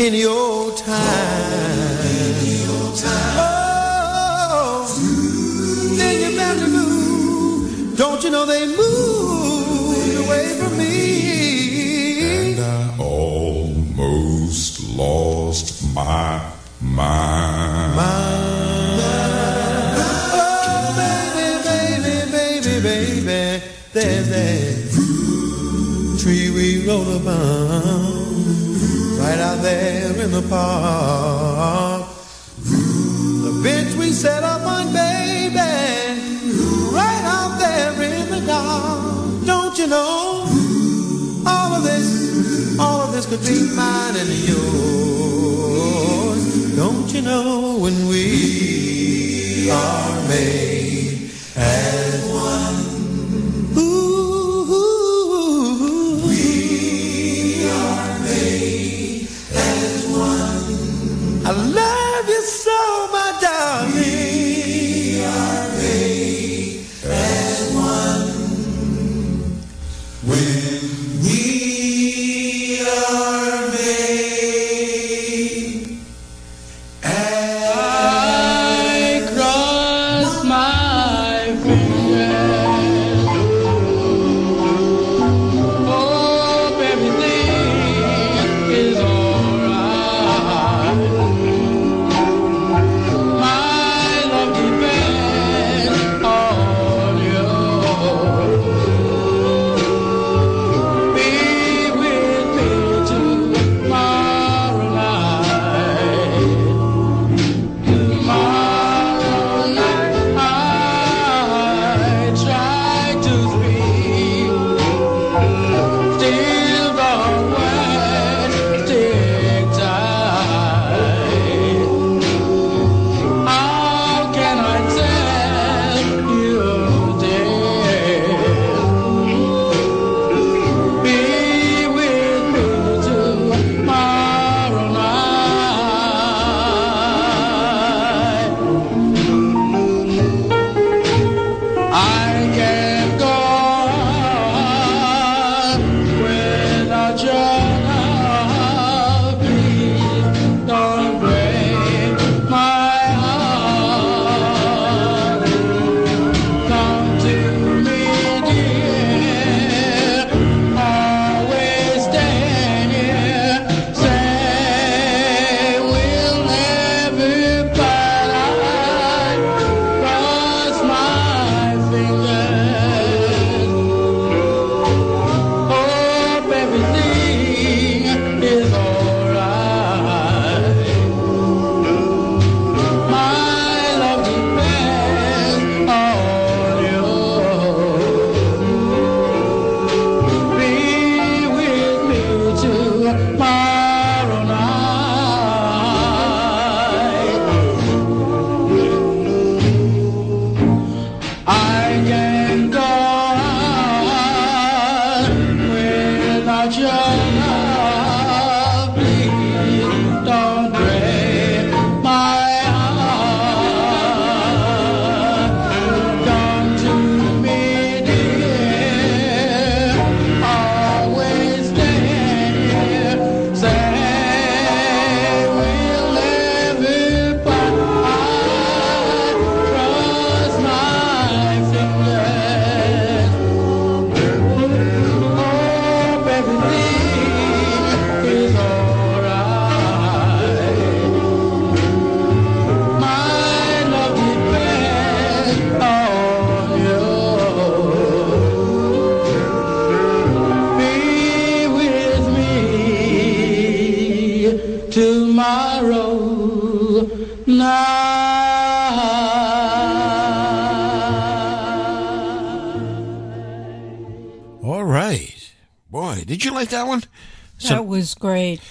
any 0.00 0.24
old 0.24 0.76
time. 0.78 2.02
Oh, 3.38 4.86
then 5.96 6.34
your 6.34 6.68
moved. 6.68 7.96
Don't 7.96 8.24
you 8.24 8.30
know 8.30 8.44
they 8.44 8.66
moved 8.66 10.16
away 10.26 10.48
from 10.58 10.76
me? 10.76 12.50
And 12.50 12.60
I 12.60 12.96
almost 12.98 14.80
lost 14.96 15.94
my 15.94 16.40
mind. 16.80 17.94
Oh, 17.96 18.51
there's 23.92 24.28
that 24.28 24.88
tree 26.18 26.50
we 26.50 26.86
rode 26.86 27.20
upon 27.20 28.22
right 29.18 29.38
out 29.38 29.60
there 29.60 30.16
in 30.22 30.30
the 30.30 30.40
park. 30.48 32.08
The 32.64 33.60
bench 33.62 33.94
we 33.96 34.12
set 34.12 34.42
up 34.42 34.62
on, 34.62 34.92
baby, 34.94 35.58
right 36.90 37.22
out 37.24 37.58
there 37.58 37.92
in 38.02 38.30
the 38.30 38.40
dark. 38.46 39.44
Don't 39.44 39.76
you 39.78 39.86
know? 39.88 40.46
All 41.46 41.74
of 41.74 41.82
this, 41.84 42.78
all 42.78 43.02
of 43.02 43.12
this 43.12 43.26
could 43.26 43.44
be 43.44 43.74
mine 43.76 44.16
and 44.16 44.30
yours. 44.48 46.42
Don't 46.76 47.12
you 47.12 47.20
know 47.20 47.76
when 47.78 48.08
we 48.08 49.70
are 49.70 50.28
made 50.28 50.62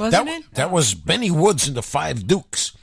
wasn't 0.02 0.26
that, 0.26 0.40
it? 0.40 0.54
That 0.54 0.72
was 0.72 0.94
Benny 0.94 1.32
Woods 1.32 1.68
and 1.68 1.78
the 1.78 1.82
Five 1.82 2.28
Dukes. 2.28 2.76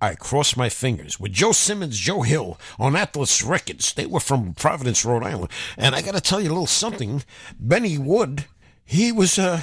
I 0.00 0.14
cross 0.14 0.56
my 0.56 0.68
fingers 0.68 1.18
with 1.18 1.32
Joe 1.32 1.52
Simmons, 1.52 1.98
Joe 1.98 2.20
Hill 2.20 2.58
on 2.78 2.94
Atlas 2.94 3.42
Records. 3.42 3.94
They 3.94 4.04
were 4.04 4.20
from 4.20 4.52
Providence, 4.52 5.04
Rhode 5.04 5.24
Island, 5.24 5.50
and 5.78 5.94
I 5.94 6.02
got 6.02 6.14
to 6.14 6.20
tell 6.20 6.40
you 6.40 6.48
a 6.48 6.52
little 6.52 6.66
something. 6.66 7.24
Benny 7.58 7.96
Wood, 7.96 8.44
he 8.84 9.10
was 9.10 9.38
uh, 9.38 9.62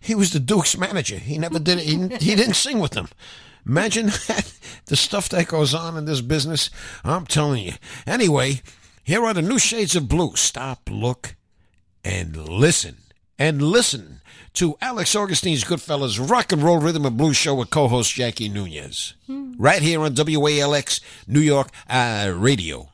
he 0.00 0.14
was 0.14 0.32
the 0.32 0.40
Dukes 0.40 0.78
manager. 0.78 1.16
He 1.16 1.36
never 1.36 1.58
did 1.58 1.78
it. 1.78 1.84
He, 1.84 1.96
he 2.24 2.36
didn't 2.36 2.54
sing 2.54 2.78
with 2.78 2.92
them. 2.92 3.08
Imagine 3.66 4.06
that, 4.28 4.52
the 4.86 4.96
stuff 4.96 5.28
that 5.30 5.48
goes 5.48 5.74
on 5.74 5.96
in 5.96 6.04
this 6.04 6.20
business. 6.20 6.70
I'm 7.04 7.26
telling 7.26 7.64
you. 7.64 7.72
Anyway, 8.06 8.62
here 9.02 9.24
are 9.24 9.34
the 9.34 9.42
new 9.42 9.58
shades 9.58 9.96
of 9.96 10.08
blue. 10.08 10.36
Stop, 10.36 10.88
look, 10.90 11.34
and 12.04 12.36
listen. 12.36 12.98
And 13.38 13.60
listen 13.62 14.20
to 14.54 14.76
Alex 14.80 15.16
Augustine's 15.16 15.64
Goodfellas 15.64 16.30
Rock 16.30 16.52
and 16.52 16.62
Roll 16.62 16.78
Rhythm 16.78 17.06
and 17.06 17.16
Blues 17.16 17.36
Show 17.36 17.54
with 17.54 17.70
co-host 17.70 18.14
Jackie 18.14 18.48
Nunez. 18.48 19.14
Right 19.58 19.82
here 19.82 20.00
on 20.02 20.14
WALX 20.14 21.00
New 21.26 21.40
York 21.40 21.68
uh, 21.88 22.32
Radio. 22.36 22.91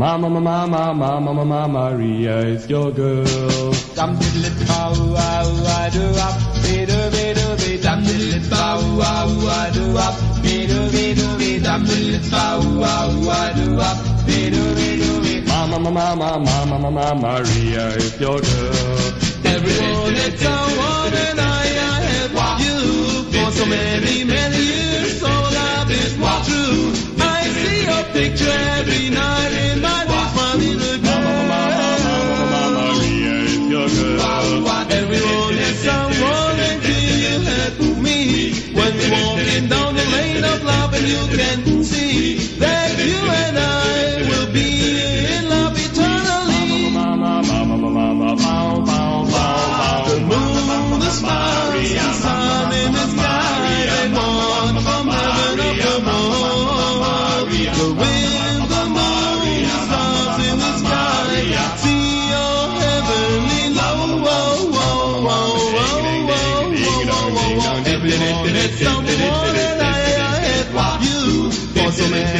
Mama, 0.00 0.30
mama, 0.30 0.66
mama, 0.66 1.20
mama, 1.20 1.44
mama, 1.44 1.68
Maria 1.68 2.38
is 2.38 2.66
your 2.70 2.90
girl. 2.90 3.70
Dum 3.94 4.16
diddly 4.16 4.48
bow 4.66 4.92
wow 5.12 5.44
wow 5.64 5.88
do 5.90 6.04
up, 6.26 6.36
be 6.62 6.86
do 6.88 6.98
be 7.12 7.34
do 7.36 7.46
be 7.60 7.76
dum 7.82 8.00
diddly 8.04 8.40
bow 8.48 8.80
wow 8.96 9.28
wow 9.44 9.68
do 9.76 9.98
up, 9.98 10.14
be 10.42 10.66
do 10.66 10.90
be 10.90 11.12
do 11.12 11.36
be 11.36 11.58
dum 11.60 11.84
diddly 11.84 12.18
bow 12.30 12.60
wow 12.80 13.12
wow 13.26 13.52
do 13.52 13.78
up, 13.78 13.98
be 14.26 14.48
do 14.48 14.74
be 14.74 14.88
do 15.02 15.20
be. 15.20 15.46
Mama, 15.46 15.78
mama, 15.78 16.16
mama, 16.16 16.64
mama, 16.64 16.90
mama, 16.90 17.14
Maria 17.20 17.88
is 18.00 18.18
your 18.18 18.40
girl. 18.40 19.12
Everyone 19.44 20.14
is 20.16 20.40
someone 20.40 21.12
and 21.28 21.40
I, 21.40 21.64
I 21.92 22.00
have 22.16 22.60
you 22.64 22.78
for 23.32 23.52
so 23.52 23.66
many, 23.66 24.24
many 24.24 24.62
years. 24.64 25.20
So 25.20 25.28
love 25.28 25.90
is 25.90 26.14
true. 26.48 26.88
I 27.20 27.42
see 27.52 27.84
your 27.84 28.04
picture 28.16 28.60
every 28.80 29.10
night 29.10 29.69
love 40.64 40.94
and 40.94 41.06
you 41.08 41.36
can 41.36 41.82
see 41.84 42.49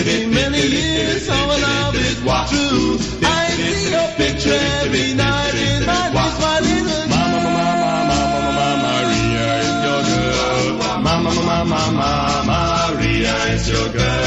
so 0.01 0.27
many, 0.29 0.63
years. 0.67 1.29
Our 1.29 1.47
love 1.47 1.95
is 1.95 2.21
true. 2.49 2.97
I 3.23 3.51
see 3.51 3.91
your 3.91 4.09
picture 4.17 4.61
every 4.81 5.15
night 5.15 5.55
in 5.55 5.85
my 5.85 6.09
dreams, 6.11 6.41
my 6.41 6.61
little 6.61 6.85
girl. 6.89 7.09
Mama, 7.09 7.41
mama, 7.45 7.85
mama, 8.01 8.81
Maria 8.85 9.47
is 9.65 9.75
your 9.85 10.01
girl. 10.09 10.89
Mama, 11.01 11.23
mama, 11.23 11.65
mama, 11.65 12.43
Maria 12.47 13.35
is 13.55 13.69
your 13.69 13.89
girl. 13.91 14.21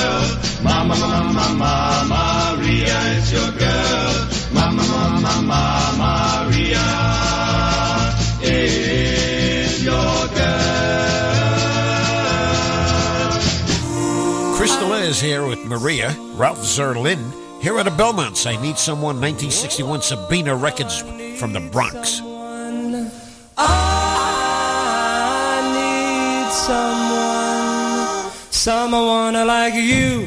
Is 15.13 15.21
here 15.21 15.45
with 15.45 15.63
Maria, 15.65 16.15
Ralph 16.33 16.57
Zerlin. 16.59 17.21
Here 17.61 17.77
at 17.77 17.83
the 17.83 17.91
Belmonts, 17.91 18.47
I 18.47 18.55
Need 18.59 18.79
Someone, 18.79 19.21
1961 19.21 20.01
Sabina 20.01 20.55
Records 20.55 21.01
from 21.39 21.53
the 21.53 21.59
Bronx. 21.59 22.19
I 23.55 24.81
need 25.77 26.51
someone, 26.51 28.31
someone 28.49 29.33
like 29.45 29.75
you, 29.75 30.25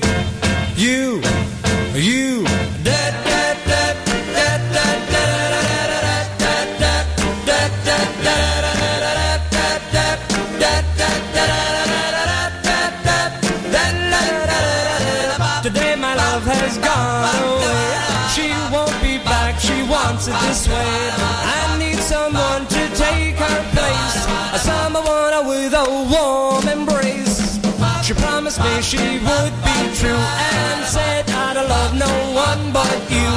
it 20.29 20.41
this 20.41 20.69
way. 20.69 21.11
I 21.15 21.77
need 21.79 21.99
someone 21.99 22.67
to 22.67 22.83
take 22.95 23.37
her 23.37 23.61
place. 23.75 24.19
Someone 24.63 25.47
with 25.47 25.73
a 25.75 25.87
warm 26.11 26.67
embrace. 26.69 27.61
She 28.03 28.15
promised 28.15 28.61
me 28.61 28.83
she 28.83 28.99
would 28.99 29.55
be 29.67 29.79
true 29.95 30.23
and 30.55 30.85
said 30.85 31.29
I'd 31.31 31.57
love 31.57 31.95
no 31.95 32.13
one 32.35 32.73
but 32.73 32.99
you. 33.11 33.31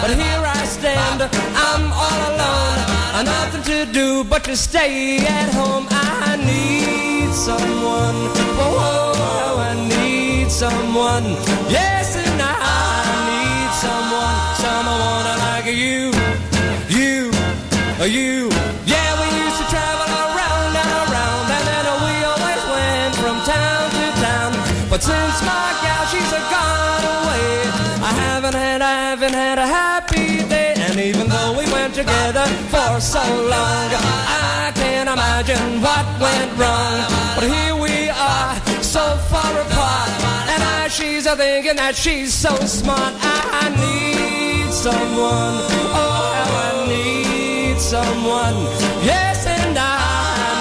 But 0.00 0.10
here 0.16 0.42
I 0.42 0.64
stand, 0.64 1.22
I'm 1.54 1.92
all 1.92 2.20
alone. 2.32 3.24
Nothing 3.24 3.62
to 3.62 3.92
do 3.92 4.24
but 4.24 4.42
to 4.44 4.56
stay 4.56 5.18
at 5.18 5.52
home. 5.54 5.86
I 5.90 6.36
need 6.36 7.32
someone. 7.32 8.18
Oh, 8.58 8.76
oh, 8.88 9.12
oh 9.16 9.60
I 9.60 9.74
need 9.88 10.50
someone. 10.50 11.24
Yes, 11.70 12.16
you. 18.06 18.48
Yeah, 18.84 19.10
we 19.20 19.26
used 19.44 19.58
to 19.62 19.66
travel 19.70 20.10
around 20.10 20.72
and 20.74 20.90
around, 21.06 21.46
and 21.54 21.64
then 21.70 21.86
we 22.06 22.14
always 22.24 22.62
went 22.74 23.14
from 23.16 23.36
town 23.46 23.90
to 23.90 24.04
town. 24.20 24.52
But 24.90 25.02
since 25.02 25.36
my 25.42 25.68
gal, 25.82 26.04
she's 26.10 26.32
gone 26.50 27.04
away, 27.16 27.46
I 28.02 28.12
haven't 28.26 28.54
had, 28.54 28.82
I 28.82 28.94
haven't 29.10 29.34
had 29.34 29.58
a 29.58 29.66
happy 29.66 30.42
day. 30.48 30.74
And 30.76 30.98
even 30.98 31.28
though 31.28 31.52
we 31.56 31.64
went 31.72 31.94
together 31.94 32.46
for 32.72 33.00
so 33.00 33.22
long, 33.22 33.88
I 33.94 34.72
can't 34.74 35.08
imagine 35.08 35.80
what 35.80 36.04
went 36.20 36.50
wrong. 36.58 37.06
But 37.36 37.44
here 37.44 37.76
we 37.76 38.10
are, 38.10 38.56
so 38.82 39.16
far 39.30 39.52
apart, 39.60 40.10
and 40.52 40.62
I, 40.62 40.88
she's 40.88 41.26
a 41.26 41.36
thinking 41.36 41.76
that 41.76 41.94
she's 41.94 42.34
so 42.34 42.54
smart. 42.66 43.14
I 43.20 43.68
need 43.78 44.72
someone, 44.72 45.54
oh 45.94 46.32
how 46.34 46.84
I 46.84 46.88
need 46.88 47.31
someone, 47.82 48.54
yes, 49.02 49.44
and 49.44 49.76
I 49.76 49.98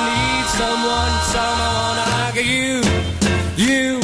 need 0.10 0.46
someone, 0.58 1.14
someone 1.30 1.98
like 2.02 2.36
you, 2.42 2.82
you, 3.56 4.02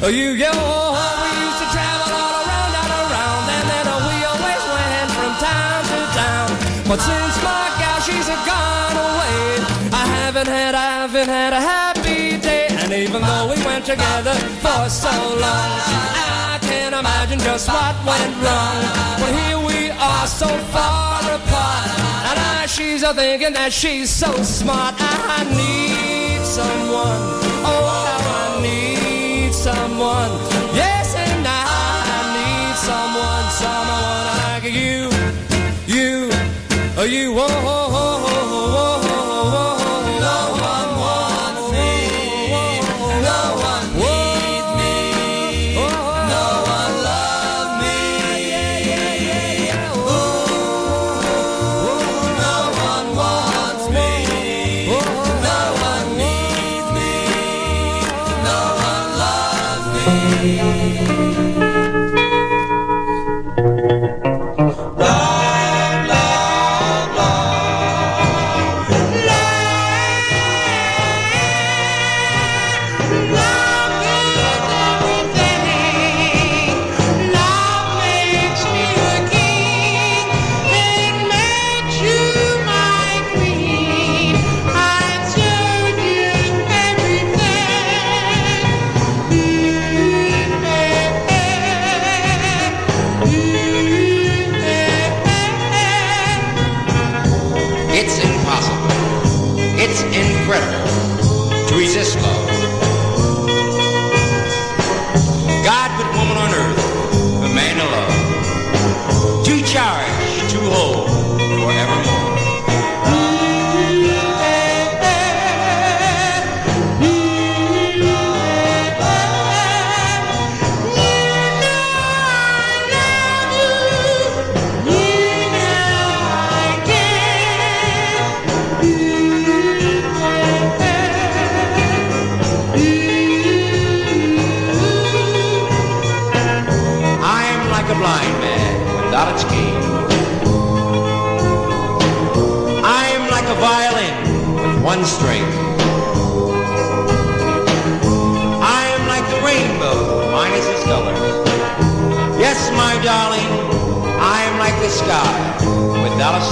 oh, 0.00 0.08
you, 0.08 0.30
yo. 0.38 0.54
We 0.54 1.30
used 1.44 1.60
to 1.60 1.68
travel 1.74 2.14
all 2.14 2.34
around 2.46 2.72
and 2.78 2.92
around, 3.02 3.44
and 3.58 3.66
then 3.68 3.84
oh, 3.90 4.06
we 4.06 4.16
always 4.30 4.62
went 4.70 5.10
from 5.18 5.32
town 5.42 5.82
to 5.90 5.98
town. 6.14 6.48
But 6.86 7.00
since 7.02 7.34
my 7.42 7.74
gal, 7.82 7.98
she's 8.06 8.30
gone 8.46 8.96
away, 9.02 9.58
I 9.90 10.06
haven't 10.22 10.46
had, 10.46 10.74
I 10.78 11.02
haven't 11.02 11.28
had 11.28 11.52
a 11.52 11.60
happy 11.60 12.38
day. 12.38 12.68
And 12.70 12.92
even 12.92 13.20
though 13.20 13.50
we 13.50 13.58
went 13.66 13.84
together 13.84 14.34
for 14.62 14.88
so 14.88 15.10
long, 15.10 15.70
I 16.54 16.58
can't 16.62 16.94
imagine 16.94 17.40
just 17.40 17.66
what 17.68 17.98
went 18.06 18.32
wrong. 18.38 18.78
But 19.18 19.32
here 19.42 19.58
we 19.58 19.90
are, 19.90 20.26
so 20.26 20.46
far 20.70 21.18
apart, 21.18 21.52
and 22.34 22.40
I, 22.40 22.66
she's 22.66 23.02
a 23.02 23.14
thinking 23.14 23.52
that 23.54 23.72
she's 23.72 24.10
so 24.10 24.32
smart. 24.42 24.94
I 24.98 25.44
need 25.44 26.40
someone, 26.44 27.22
oh 27.64 27.84
how 28.06 28.58
I 28.58 28.62
need 28.62 29.52
someone, 29.52 30.30
yes, 30.74 31.14
and 31.14 31.46
I 31.46 31.56
need 32.38 32.74
someone, 32.88 33.46
someone 33.62 34.24
like 34.42 34.64
you, 34.64 35.10
you, 35.86 36.30
oh, 36.98 37.04
you, 37.04 37.34
oh, 37.38 37.46
oh, 37.48 37.88
oh, 37.92 38.13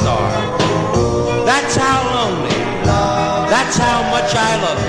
star. 0.01 0.30
That's 1.45 1.76
how 1.76 2.01
lonely, 2.14 2.57
that's 3.53 3.76
how 3.76 4.03
much 4.11 4.34
I 4.34 4.57
love 4.62 4.80
you. 4.80 4.86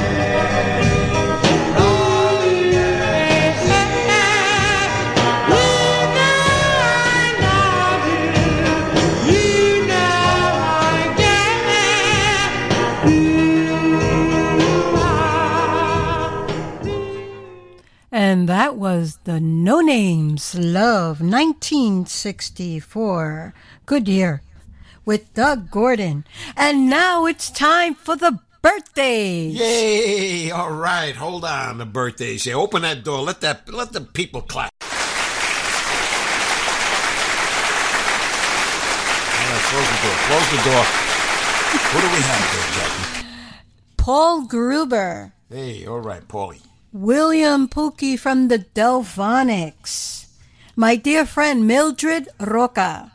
And 18.16 18.47
that 18.49 18.76
was 18.78 19.18
the 19.26 19.39
No 19.39 19.82
Names 19.82 20.56
Love 20.56 21.22
1964. 21.22 23.54
Good 23.86 24.08
year 24.08 24.41
with 25.06 25.34
Doug 25.34 25.70
Gordon. 25.70 26.26
And 26.56 26.89
now 26.89 27.26
it's 27.26 27.49
time 27.49 27.95
for 27.95 28.16
the 28.16 28.39
birthdays. 28.62 29.56
Yay! 29.56 30.51
All 30.51 30.72
right, 30.72 31.16
hold 31.16 31.45
on. 31.45 31.78
The 31.78 31.86
birthdays. 31.86 32.45
Yeah, 32.45 32.56
open 32.56 32.82
that 32.84 33.04
door. 33.04 33.20
Let 33.20 33.41
that. 33.41 33.72
Let 33.72 33.91
the 33.91 34.01
people 34.01 34.41
clap. 34.41 34.72
Close 39.74 39.89
the 39.89 40.01
door. 40.06 40.18
Close 40.28 40.49
the 40.51 40.70
door. 40.70 40.84
What 41.93 42.01
do 42.01 42.08
we 42.14 42.22
have 42.22 42.45
here, 42.51 42.68
Jackie? 42.78 43.28
Paul 43.97 44.45
Gruber. 44.45 45.34
Hey, 45.49 45.88
all 45.88 45.99
right, 45.99 46.28
Paulie. 46.28 46.62
William 46.91 47.68
Poogie 47.68 48.20
from 48.20 48.49
the 48.49 48.60
Delfonics. 48.60 50.28
My 50.76 50.95
dear 50.95 51.26
friend 51.26 51.66
Mildred 51.66 52.30
Roca. 52.39 53.12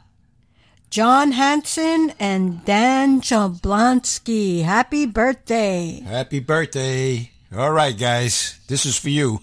John 0.90 1.32
Hanson 1.32 2.12
and 2.18 2.64
Dan 2.64 3.20
Jablonski. 3.20 4.62
Happy 4.62 5.04
birthday. 5.04 6.00
Happy 6.00 6.40
birthday. 6.40 7.30
All 7.54 7.72
right, 7.72 7.96
guys. 7.96 8.58
This 8.68 8.86
is 8.86 8.96
for 8.96 9.10
you. 9.10 9.40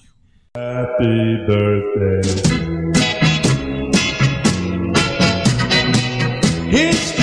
Happy 0.56 1.46
birthday. 1.46 2.56
Here's 6.70 7.15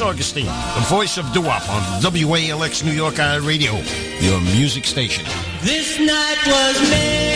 Augustine, 0.00 0.46
the 0.46 0.86
voice 0.88 1.18
of 1.18 1.32
Doo-Wop 1.32 1.68
on 1.68 1.82
WALX 2.00 2.84
New 2.84 2.92
York 2.92 3.18
I 3.20 3.36
Radio, 3.36 3.74
your 4.20 4.40
music 4.40 4.84
station. 4.84 5.24
This 5.62 5.98
night 5.98 6.38
was 6.46 6.90
made, 6.90 7.33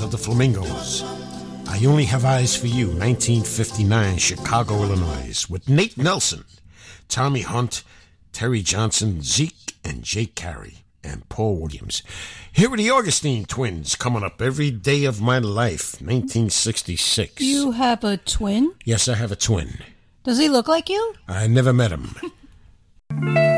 of 0.00 0.10
the 0.10 0.18
flamingos. 0.18 1.02
I 1.66 1.84
Only 1.84 2.04
Have 2.04 2.24
Eyes 2.24 2.56
for 2.56 2.66
You, 2.66 2.86
1959, 2.86 4.18
Chicago, 4.18 4.82
Illinois, 4.82 5.46
with 5.48 5.68
Nate 5.68 5.98
Nelson, 5.98 6.44
Tommy 7.08 7.42
Hunt, 7.42 7.82
Terry 8.32 8.62
Johnson, 8.62 9.22
Zeke, 9.22 9.74
and 9.84 10.02
Jake 10.02 10.34
Carey, 10.34 10.78
and 11.02 11.28
Paul 11.28 11.56
Williams. 11.56 12.02
Here 12.52 12.72
are 12.72 12.76
the 12.76 12.90
Augustine 12.90 13.44
twins 13.44 13.96
coming 13.96 14.22
up 14.22 14.40
every 14.40 14.70
day 14.70 15.04
of 15.04 15.20
my 15.20 15.38
life, 15.38 16.00
1966. 16.00 17.42
You 17.42 17.72
have 17.72 18.04
a 18.04 18.16
twin? 18.16 18.74
Yes, 18.84 19.08
I 19.08 19.14
have 19.14 19.32
a 19.32 19.36
twin. 19.36 19.78
Does 20.24 20.38
he 20.38 20.48
look 20.48 20.68
like 20.68 20.88
you? 20.88 21.14
I 21.26 21.46
never 21.46 21.72
met 21.72 21.92
him. 21.92 22.14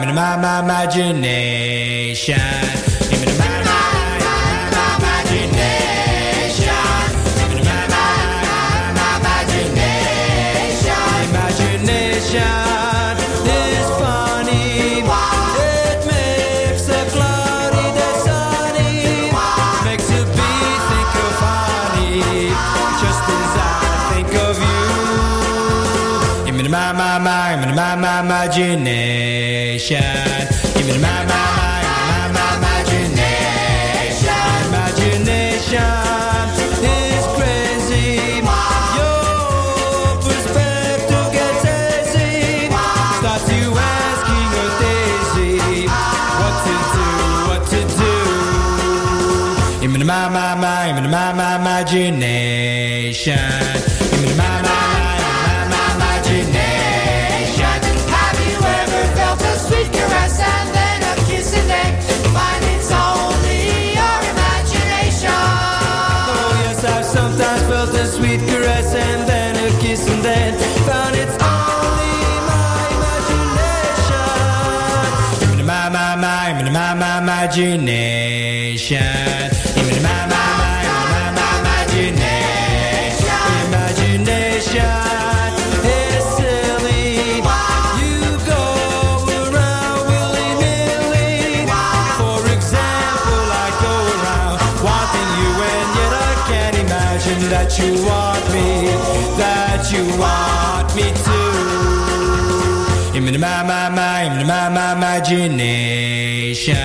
Give 0.00 0.08
me 0.08 0.14
the 0.14 0.20
my, 0.20 0.36
my, 0.38 0.62
my, 0.62 0.86
give 0.86 1.12
me 17.74 17.84
the 17.98 18.08
sunny. 18.24 19.28
Makes 19.84 20.08
it 20.18 20.26
be 20.36 20.50
think 20.88 21.12
of 21.24 21.32
funny. 21.42 22.48
Just 23.02 23.20
desire 23.28 23.90
to 23.92 24.00
think 24.10 24.32
of 24.48 24.56
you. 24.64 24.80
Immin 26.48 26.68
my, 26.70 26.92
my, 26.92 27.18
imagination. 28.20 29.19
Imagination. 52.00 53.36
Give 54.10 54.22
me 54.22 54.32
my, 54.36 54.62
my, 54.62 54.64
my, 54.64 55.68
my, 55.68 55.96
my, 56.00 56.16
imagination. 56.24 57.80
Have 58.08 58.40
you 58.48 58.56
ever 58.56 59.04
felt 59.16 59.40
a 59.40 59.58
sweet 59.58 59.92
caress 59.92 60.40
and 60.40 60.74
then 60.74 61.02
a 61.04 61.14
kiss 61.28 61.52
and 61.54 61.68
then 61.68 62.00
find 62.32 62.64
it's 62.72 62.90
only 62.90 63.92
your 63.92 64.20
imagination? 64.32 65.28
Oh 65.28 66.56
yes, 66.64 66.80
I've 66.84 67.04
sometimes 67.04 67.62
felt 67.68 67.92
a 67.94 68.06
sweet 68.06 68.40
caress 68.48 68.94
and 68.94 69.28
then 69.28 69.56
a 69.56 69.68
kiss 69.80 70.08
and 70.08 70.24
then 70.24 70.54
found 70.88 71.16
it's 71.16 71.36
only 71.42 72.16
my 72.48 72.88
imagination. 72.96 75.48
Give 75.48 75.58
me 75.58 75.64
my, 75.64 75.88
my, 75.90 76.16
my, 76.16 76.62
me 76.62 76.70
my, 76.70 76.94
my, 76.94 77.18
imagination. 77.18 79.29
That 97.50 97.78
you 97.78 97.90
want 98.06 98.44
me, 98.54 98.86
that 99.36 99.90
you 99.92 100.04
want 100.18 100.94
me 100.94 101.02
to. 101.26 101.40
The 103.12 103.38
my, 103.38 103.62
my, 103.62 103.88
my, 103.90 104.44
my, 104.44 104.68
my, 104.68 104.92
imagination. 104.96 106.76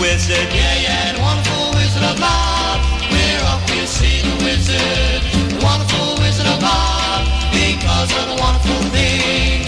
Wizard. 0.00 0.48
Yeah, 0.54 0.74
yeah, 0.80 1.12
the 1.14 1.20
wonderful 1.20 1.74
wizard 1.74 2.02
of 2.02 2.18
love. 2.18 2.80
We're 3.10 3.42
off 3.50 3.66
to 3.66 3.86
see 3.86 4.22
the 4.22 4.34
wizard. 4.44 5.22
The 5.50 5.60
wonderful 5.62 6.22
wizard 6.22 6.46
of 6.46 6.62
love. 6.62 7.26
Because 7.52 8.10
of 8.14 8.24
the 8.30 8.36
wonderful 8.40 8.82
things. 8.94 9.67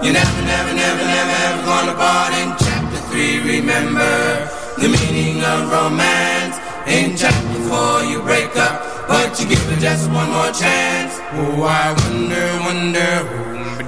Her, 0.00 0.04
you 0.04 0.12
never, 0.12 0.42
never, 0.42 0.74
never, 0.74 1.04
never, 1.04 1.30
ever 1.30 1.62
gonna 1.64 1.94
part. 1.94 2.32
In 2.34 2.54
chapter 2.58 2.98
three, 3.10 3.40
remember 3.40 4.48
the 4.78 4.88
meaning 4.88 5.42
of 5.44 5.70
romance. 5.70 6.56
In 6.86 7.16
chapter 7.16 7.60
four, 7.68 8.02
you 8.04 8.22
break 8.22 8.56
up, 8.56 9.08
but 9.08 9.38
you 9.40 9.48
give 9.48 9.72
it 9.72 9.80
just 9.80 10.10
one 10.10 10.30
more 10.30 10.52
chance. 10.52 11.18
Oh, 11.32 11.62
I 11.62 11.92
wonder, 11.92 12.46
wonder 12.64 13.24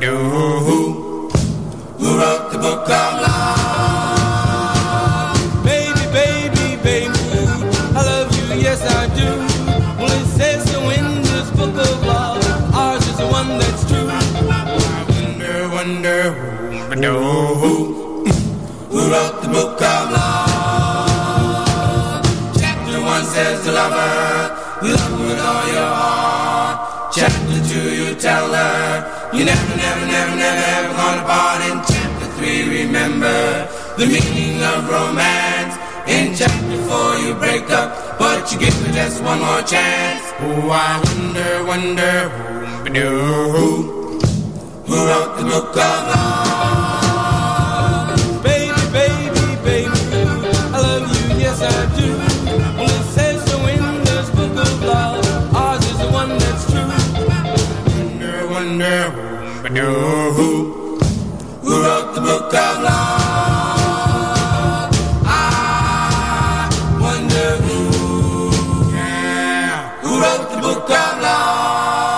who, 0.00 0.58
who, 0.66 1.28
who 1.98 2.18
wrote 2.18 2.52
the 2.52 2.58
book 2.58 2.88
of 2.88 3.22
love? 3.22 3.29
Do, 17.00 17.12
who, 17.12 18.24
who 18.90 19.00
wrote 19.10 19.40
the 19.42 19.48
book 19.48 19.80
of 19.80 20.10
love? 20.12 20.60
Chapter 22.58 23.00
one 23.00 23.24
says 23.24 23.64
you 23.66 23.72
love 23.72 23.92
her 23.92 24.50
with 24.82 25.40
all 25.40 25.66
your 25.68 25.86
heart. 25.86 27.12
Chapter 27.14 27.58
two, 27.68 27.94
you 27.94 28.14
tell 28.14 28.52
her, 28.52 29.30
you 29.32 29.44
never, 29.44 29.76
never, 29.76 30.06
never, 30.06 30.36
never, 30.36 30.64
ever 30.76 30.94
gonna 30.94 31.24
part. 31.24 31.60
In 31.70 31.80
chapter 31.88 32.26
three, 32.36 32.84
remember 32.84 33.68
the 33.96 34.06
meaning 34.06 34.62
of 34.62 34.88
romance. 34.88 35.76
In 36.06 36.34
chapter 36.34 36.78
four, 36.88 37.16
you 37.16 37.34
break 37.34 37.70
up, 37.70 38.18
but 38.18 38.52
you 38.52 38.58
give 38.58 38.74
her 38.86 38.92
just 38.92 39.22
one 39.22 39.40
more 39.40 39.62
chance. 39.62 40.22
Oh, 40.40 40.70
I 40.70 41.00
wonder, 41.06 41.64
wonder 41.64 42.28
who, 42.90 43.04
who, 43.54 43.68
who 44.86 44.96
wrote 45.06 45.36
the 45.38 45.44
book 45.44 45.76
of 45.76 45.76
love? 45.76 46.49
Who, 59.86 60.98
wrote 61.64 62.14
the 62.14 62.20
book 62.20 62.54
of? 62.54 62.80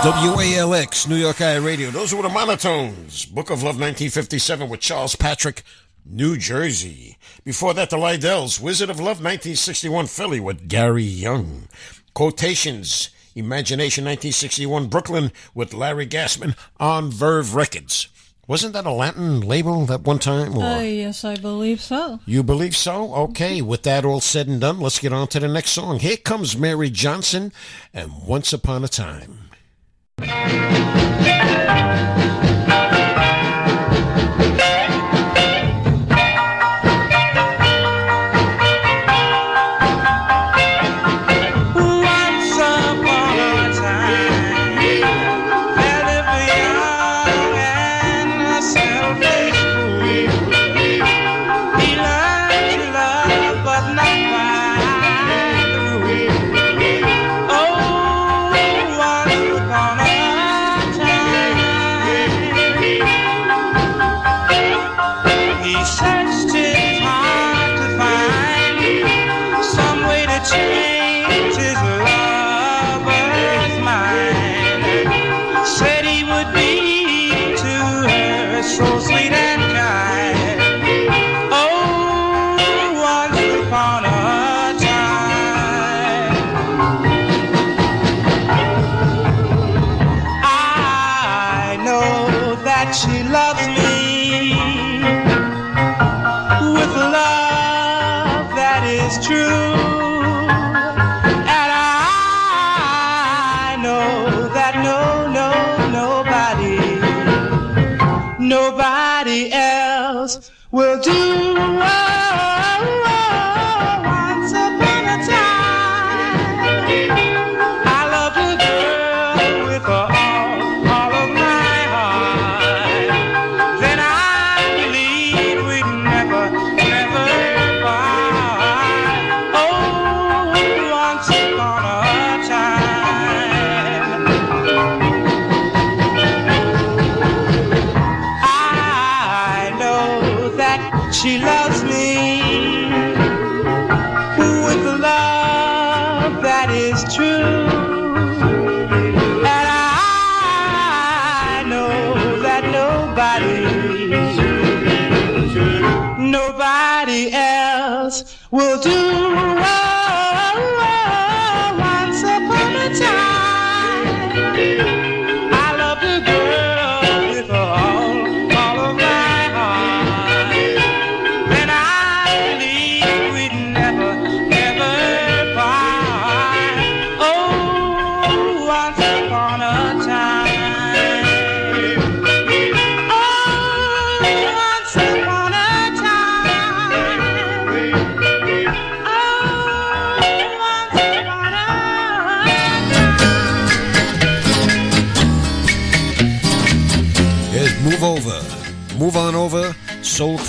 WALX, 0.03 1.09
New 1.09 1.15
York 1.15 1.41
Eye 1.41 1.55
Radio. 1.57 1.91
Those 1.91 2.13
were 2.13 2.23
the 2.23 2.29
monotones. 2.29 3.33
Book 3.33 3.51
of 3.51 3.63
Love 3.63 3.79
1957 3.79 4.69
with 4.69 4.81
Charles 4.81 5.15
Patrick, 5.15 5.63
New 6.05 6.37
Jersey. 6.37 7.19
Before 7.45 7.73
that, 7.75 7.91
the 7.91 7.97
Ly-Dells, 7.97 8.61
Wizard 8.61 8.91
of 8.91 8.99
Love 8.99 9.23
1961 9.23 10.09
Philly 10.09 10.41
with 10.41 10.69
Gary 10.69 11.05
Young. 11.05 11.69
Quotations, 12.15 13.11
Imagination 13.35 14.05
1961 14.05 14.89
Brooklyn 14.89 15.33
with 15.55 15.75
Larry 15.75 16.07
Gassman 16.07 16.57
on 16.79 17.11
Verve 17.11 17.55
Records. 17.55 18.09
Wasn't 18.49 18.73
that 18.73 18.87
a 18.87 18.91
Latin 18.91 19.41
label 19.41 19.91
at 19.93 20.03
one 20.03 20.19
time? 20.19 20.59
Or? 20.59 20.65
Uh, 20.65 20.81
yes, 20.81 21.25
I 21.25 21.37
believe 21.37 21.81
so. 21.81 22.19
You 22.27 22.43
believe 22.43 22.77
so? 22.77 23.15
Okay, 23.15 23.63
with 23.63 23.85
that 23.85 24.05
all 24.05 24.21
said 24.21 24.49
and 24.49 24.61
done, 24.61 24.81
let's 24.81 24.99
get 24.99 25.13
on 25.13 25.29
to 25.29 25.41
the 25.41 25.49
next 25.49 25.71
song. 25.71 26.01
Here 26.01 26.17
comes 26.17 26.57
Mary 26.57 26.91
Johnson 26.91 27.53
and 27.95 28.27
Once 28.27 28.53
Upon 28.53 28.85
a 28.85 28.89
Time. 28.89 29.51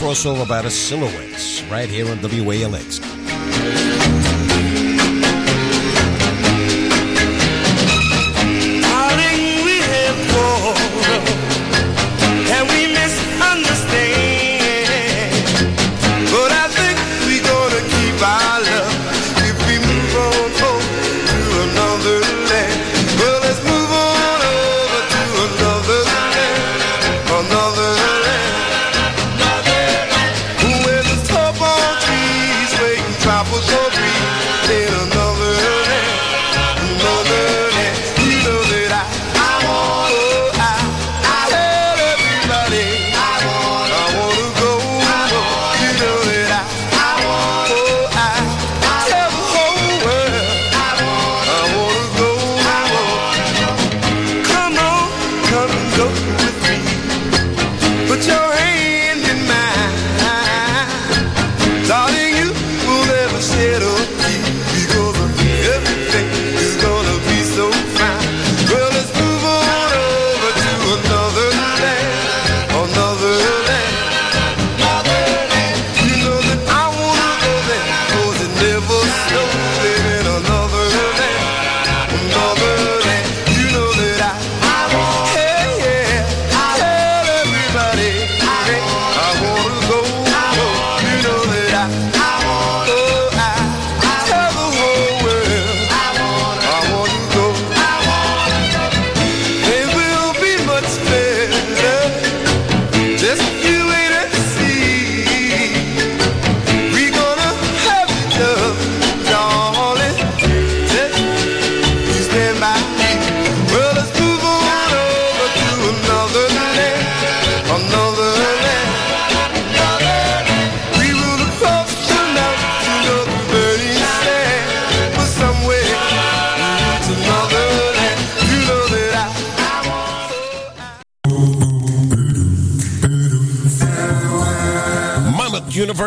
crossover 0.04 0.44
about 0.44 0.66
a 0.66 0.70
silhouette, 0.70 1.64
right 1.72 1.88
here 1.88 2.06
on 2.10 2.18
WALX. 2.18 3.13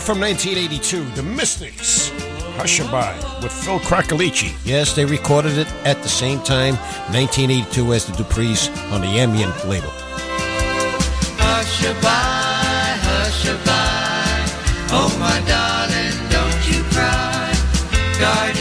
From 0.07 0.21
1982, 0.21 1.05
The 1.17 1.23
Mystics. 1.25 2.11
Hushabye 2.59 3.43
with 3.43 3.51
Phil 3.51 3.81
Cracolici. 3.81 4.55
Yes, 4.65 4.95
they 4.95 5.05
recorded 5.05 5.59
it 5.59 5.67
at 5.85 6.01
the 6.05 6.09
same 6.09 6.39
time, 6.43 6.77
1982, 7.11 7.93
as 7.93 8.07
the 8.07 8.13
Duprees 8.13 8.71
on 8.93 9.01
the 9.01 9.19
Ambient 9.19 9.67
label. 9.67 9.91
Hushabye, 11.43 12.95
hushabye. 13.03 14.47
Oh, 14.95 15.11
my 15.19 15.41
darling, 15.51 16.17
don't 16.31 16.63
you 16.71 16.85
cry. 16.95 17.51
Guardian 18.21 18.56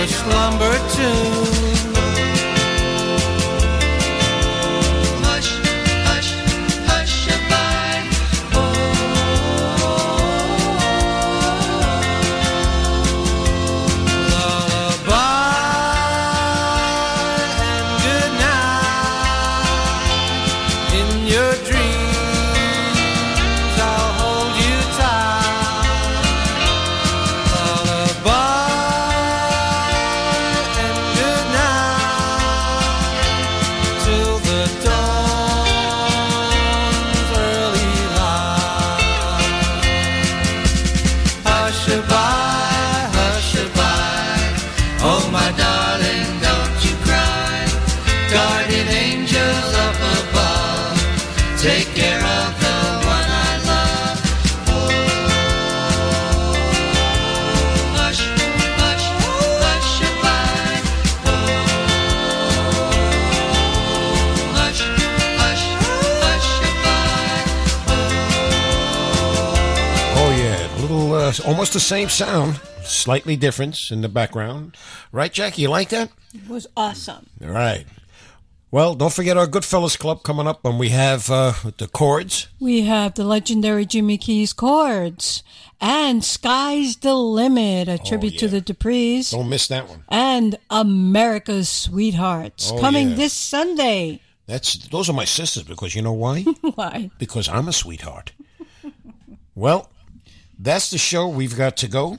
you 0.00 0.06
slumber 0.08 0.78
tune. 0.94 1.51
Almost 71.62 71.74
the 71.74 71.78
same 71.78 72.08
sound, 72.08 72.60
slightly 72.82 73.36
difference 73.36 73.92
in 73.92 74.00
the 74.00 74.08
background. 74.08 74.76
Right, 75.12 75.32
Jackie? 75.32 75.62
You 75.62 75.68
like 75.68 75.90
that? 75.90 76.10
It 76.34 76.48
was 76.48 76.66
awesome. 76.76 77.26
All 77.40 77.50
right. 77.52 77.86
Well, 78.72 78.96
don't 78.96 79.12
forget 79.12 79.36
our 79.36 79.46
Goodfellas 79.46 79.96
Club 79.96 80.24
coming 80.24 80.48
up 80.48 80.64
when 80.64 80.76
we 80.76 80.88
have 80.88 81.30
uh, 81.30 81.52
the 81.78 81.86
chords. 81.86 82.48
We 82.58 82.80
have 82.86 83.14
the 83.14 83.22
legendary 83.22 83.86
Jimmy 83.86 84.18
Keyes 84.18 84.52
chords 84.52 85.44
and 85.80 86.24
Sky's 86.24 86.96
the 86.96 87.14
Limit, 87.14 87.86
a 87.86 87.96
tribute 87.96 88.38
to 88.38 88.46
Oh, 88.46 88.48
yeah. 88.48 88.58
the 88.58 88.60
Duprees. 88.74 89.30
Don't 89.30 89.48
miss 89.48 89.68
that 89.68 89.88
one. 89.88 90.02
and 90.08 90.58
America's 90.68 91.68
Sweethearts 91.68 92.72
Oh, 92.72 92.80
coming 92.80 93.10
yeah. 93.10 93.14
this 93.14 93.34
Sunday. 93.34 94.20
That's 94.46 94.74
those 94.88 95.08
are 95.08 95.12
my 95.12 95.26
sisters 95.26 95.62
because 95.62 95.94
you 95.94 96.02
know 96.02 96.12
why? 96.12 96.40
Why? 96.74 97.12
because 97.18 97.48
I'm 97.48 97.68
a 97.68 97.72
sweetheart. 97.72 98.32
well, 99.54 99.91
that's 100.62 100.90
the 100.90 100.98
show 100.98 101.28
we've 101.28 101.56
got 101.56 101.76
to 101.78 101.88
go. 101.88 102.18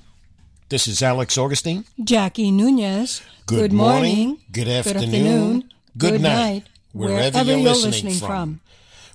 This 0.70 0.88
is 0.88 1.02
Alex 1.02 1.38
Augustine. 1.38 1.86
Jackie 2.04 2.52
Nunez. 2.52 3.22
Good 3.46 3.72
morning. 3.72 4.40
good 4.52 4.68
afternoon, 4.68 5.72
good 5.98 6.22
night, 6.22 6.64
wherever 6.92 7.44
you're 7.44 7.58
listening 7.58 8.16
from. 8.16 8.62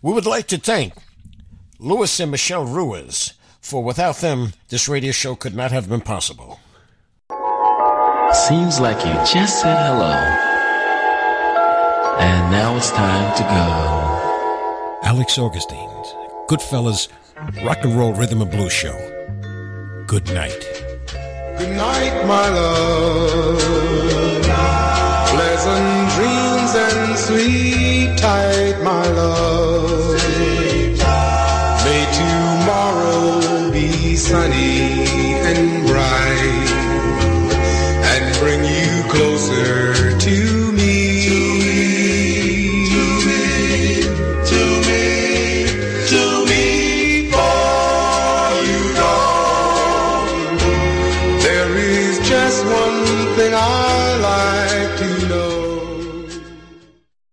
We 0.03 0.13
would 0.13 0.27
like 0.27 0.47
to 0.49 0.59
thank 0.59 0.95
Louis 1.79 2.21
and 2.21 2.31
Michelle 2.31 2.65
Ruiz, 2.67 3.35
for 3.61 3.83
without 3.83 4.17
them, 4.17 4.53
this 4.69 4.89
radio 4.89 5.13
show 5.13 5.35
could 5.35 5.55
not 5.55 5.73
have 5.73 5.89
been 5.89 6.01
possible. 6.01 6.61
Seems 8.33 8.79
like 8.79 9.05
you 9.05 9.13
just 9.33 9.61
said 9.63 9.77
hello. 9.77 10.13
And 12.21 12.51
now 12.53 12.77
it's 12.77 12.91
time 12.91 13.37
to 13.37 13.43
go. 13.43 15.09
Alex 15.09 15.39
Augustine's 15.39 16.09
Goodfellas 16.49 17.09
Rock 17.65 17.85
and 17.85 17.95
Roll 17.97 18.13
Rhythm 18.13 18.43
and 18.43 18.51
Blues 18.51 18.73
Show. 18.73 19.18
Good 20.09 20.33
night. 20.33 20.65
Good 21.59 21.77
night, 21.77 22.25
my 22.27 22.49
love. 22.49 23.61
Pleasant 25.35 25.91
dreams 26.17 26.73
and 26.87 27.19
sleep 27.19 28.17
tight, 28.17 28.77
my 28.83 29.07
love. 29.21 30.17
May 31.85 32.03
tomorrow 32.21 33.71
be 33.71 34.17
sunny 34.17 34.78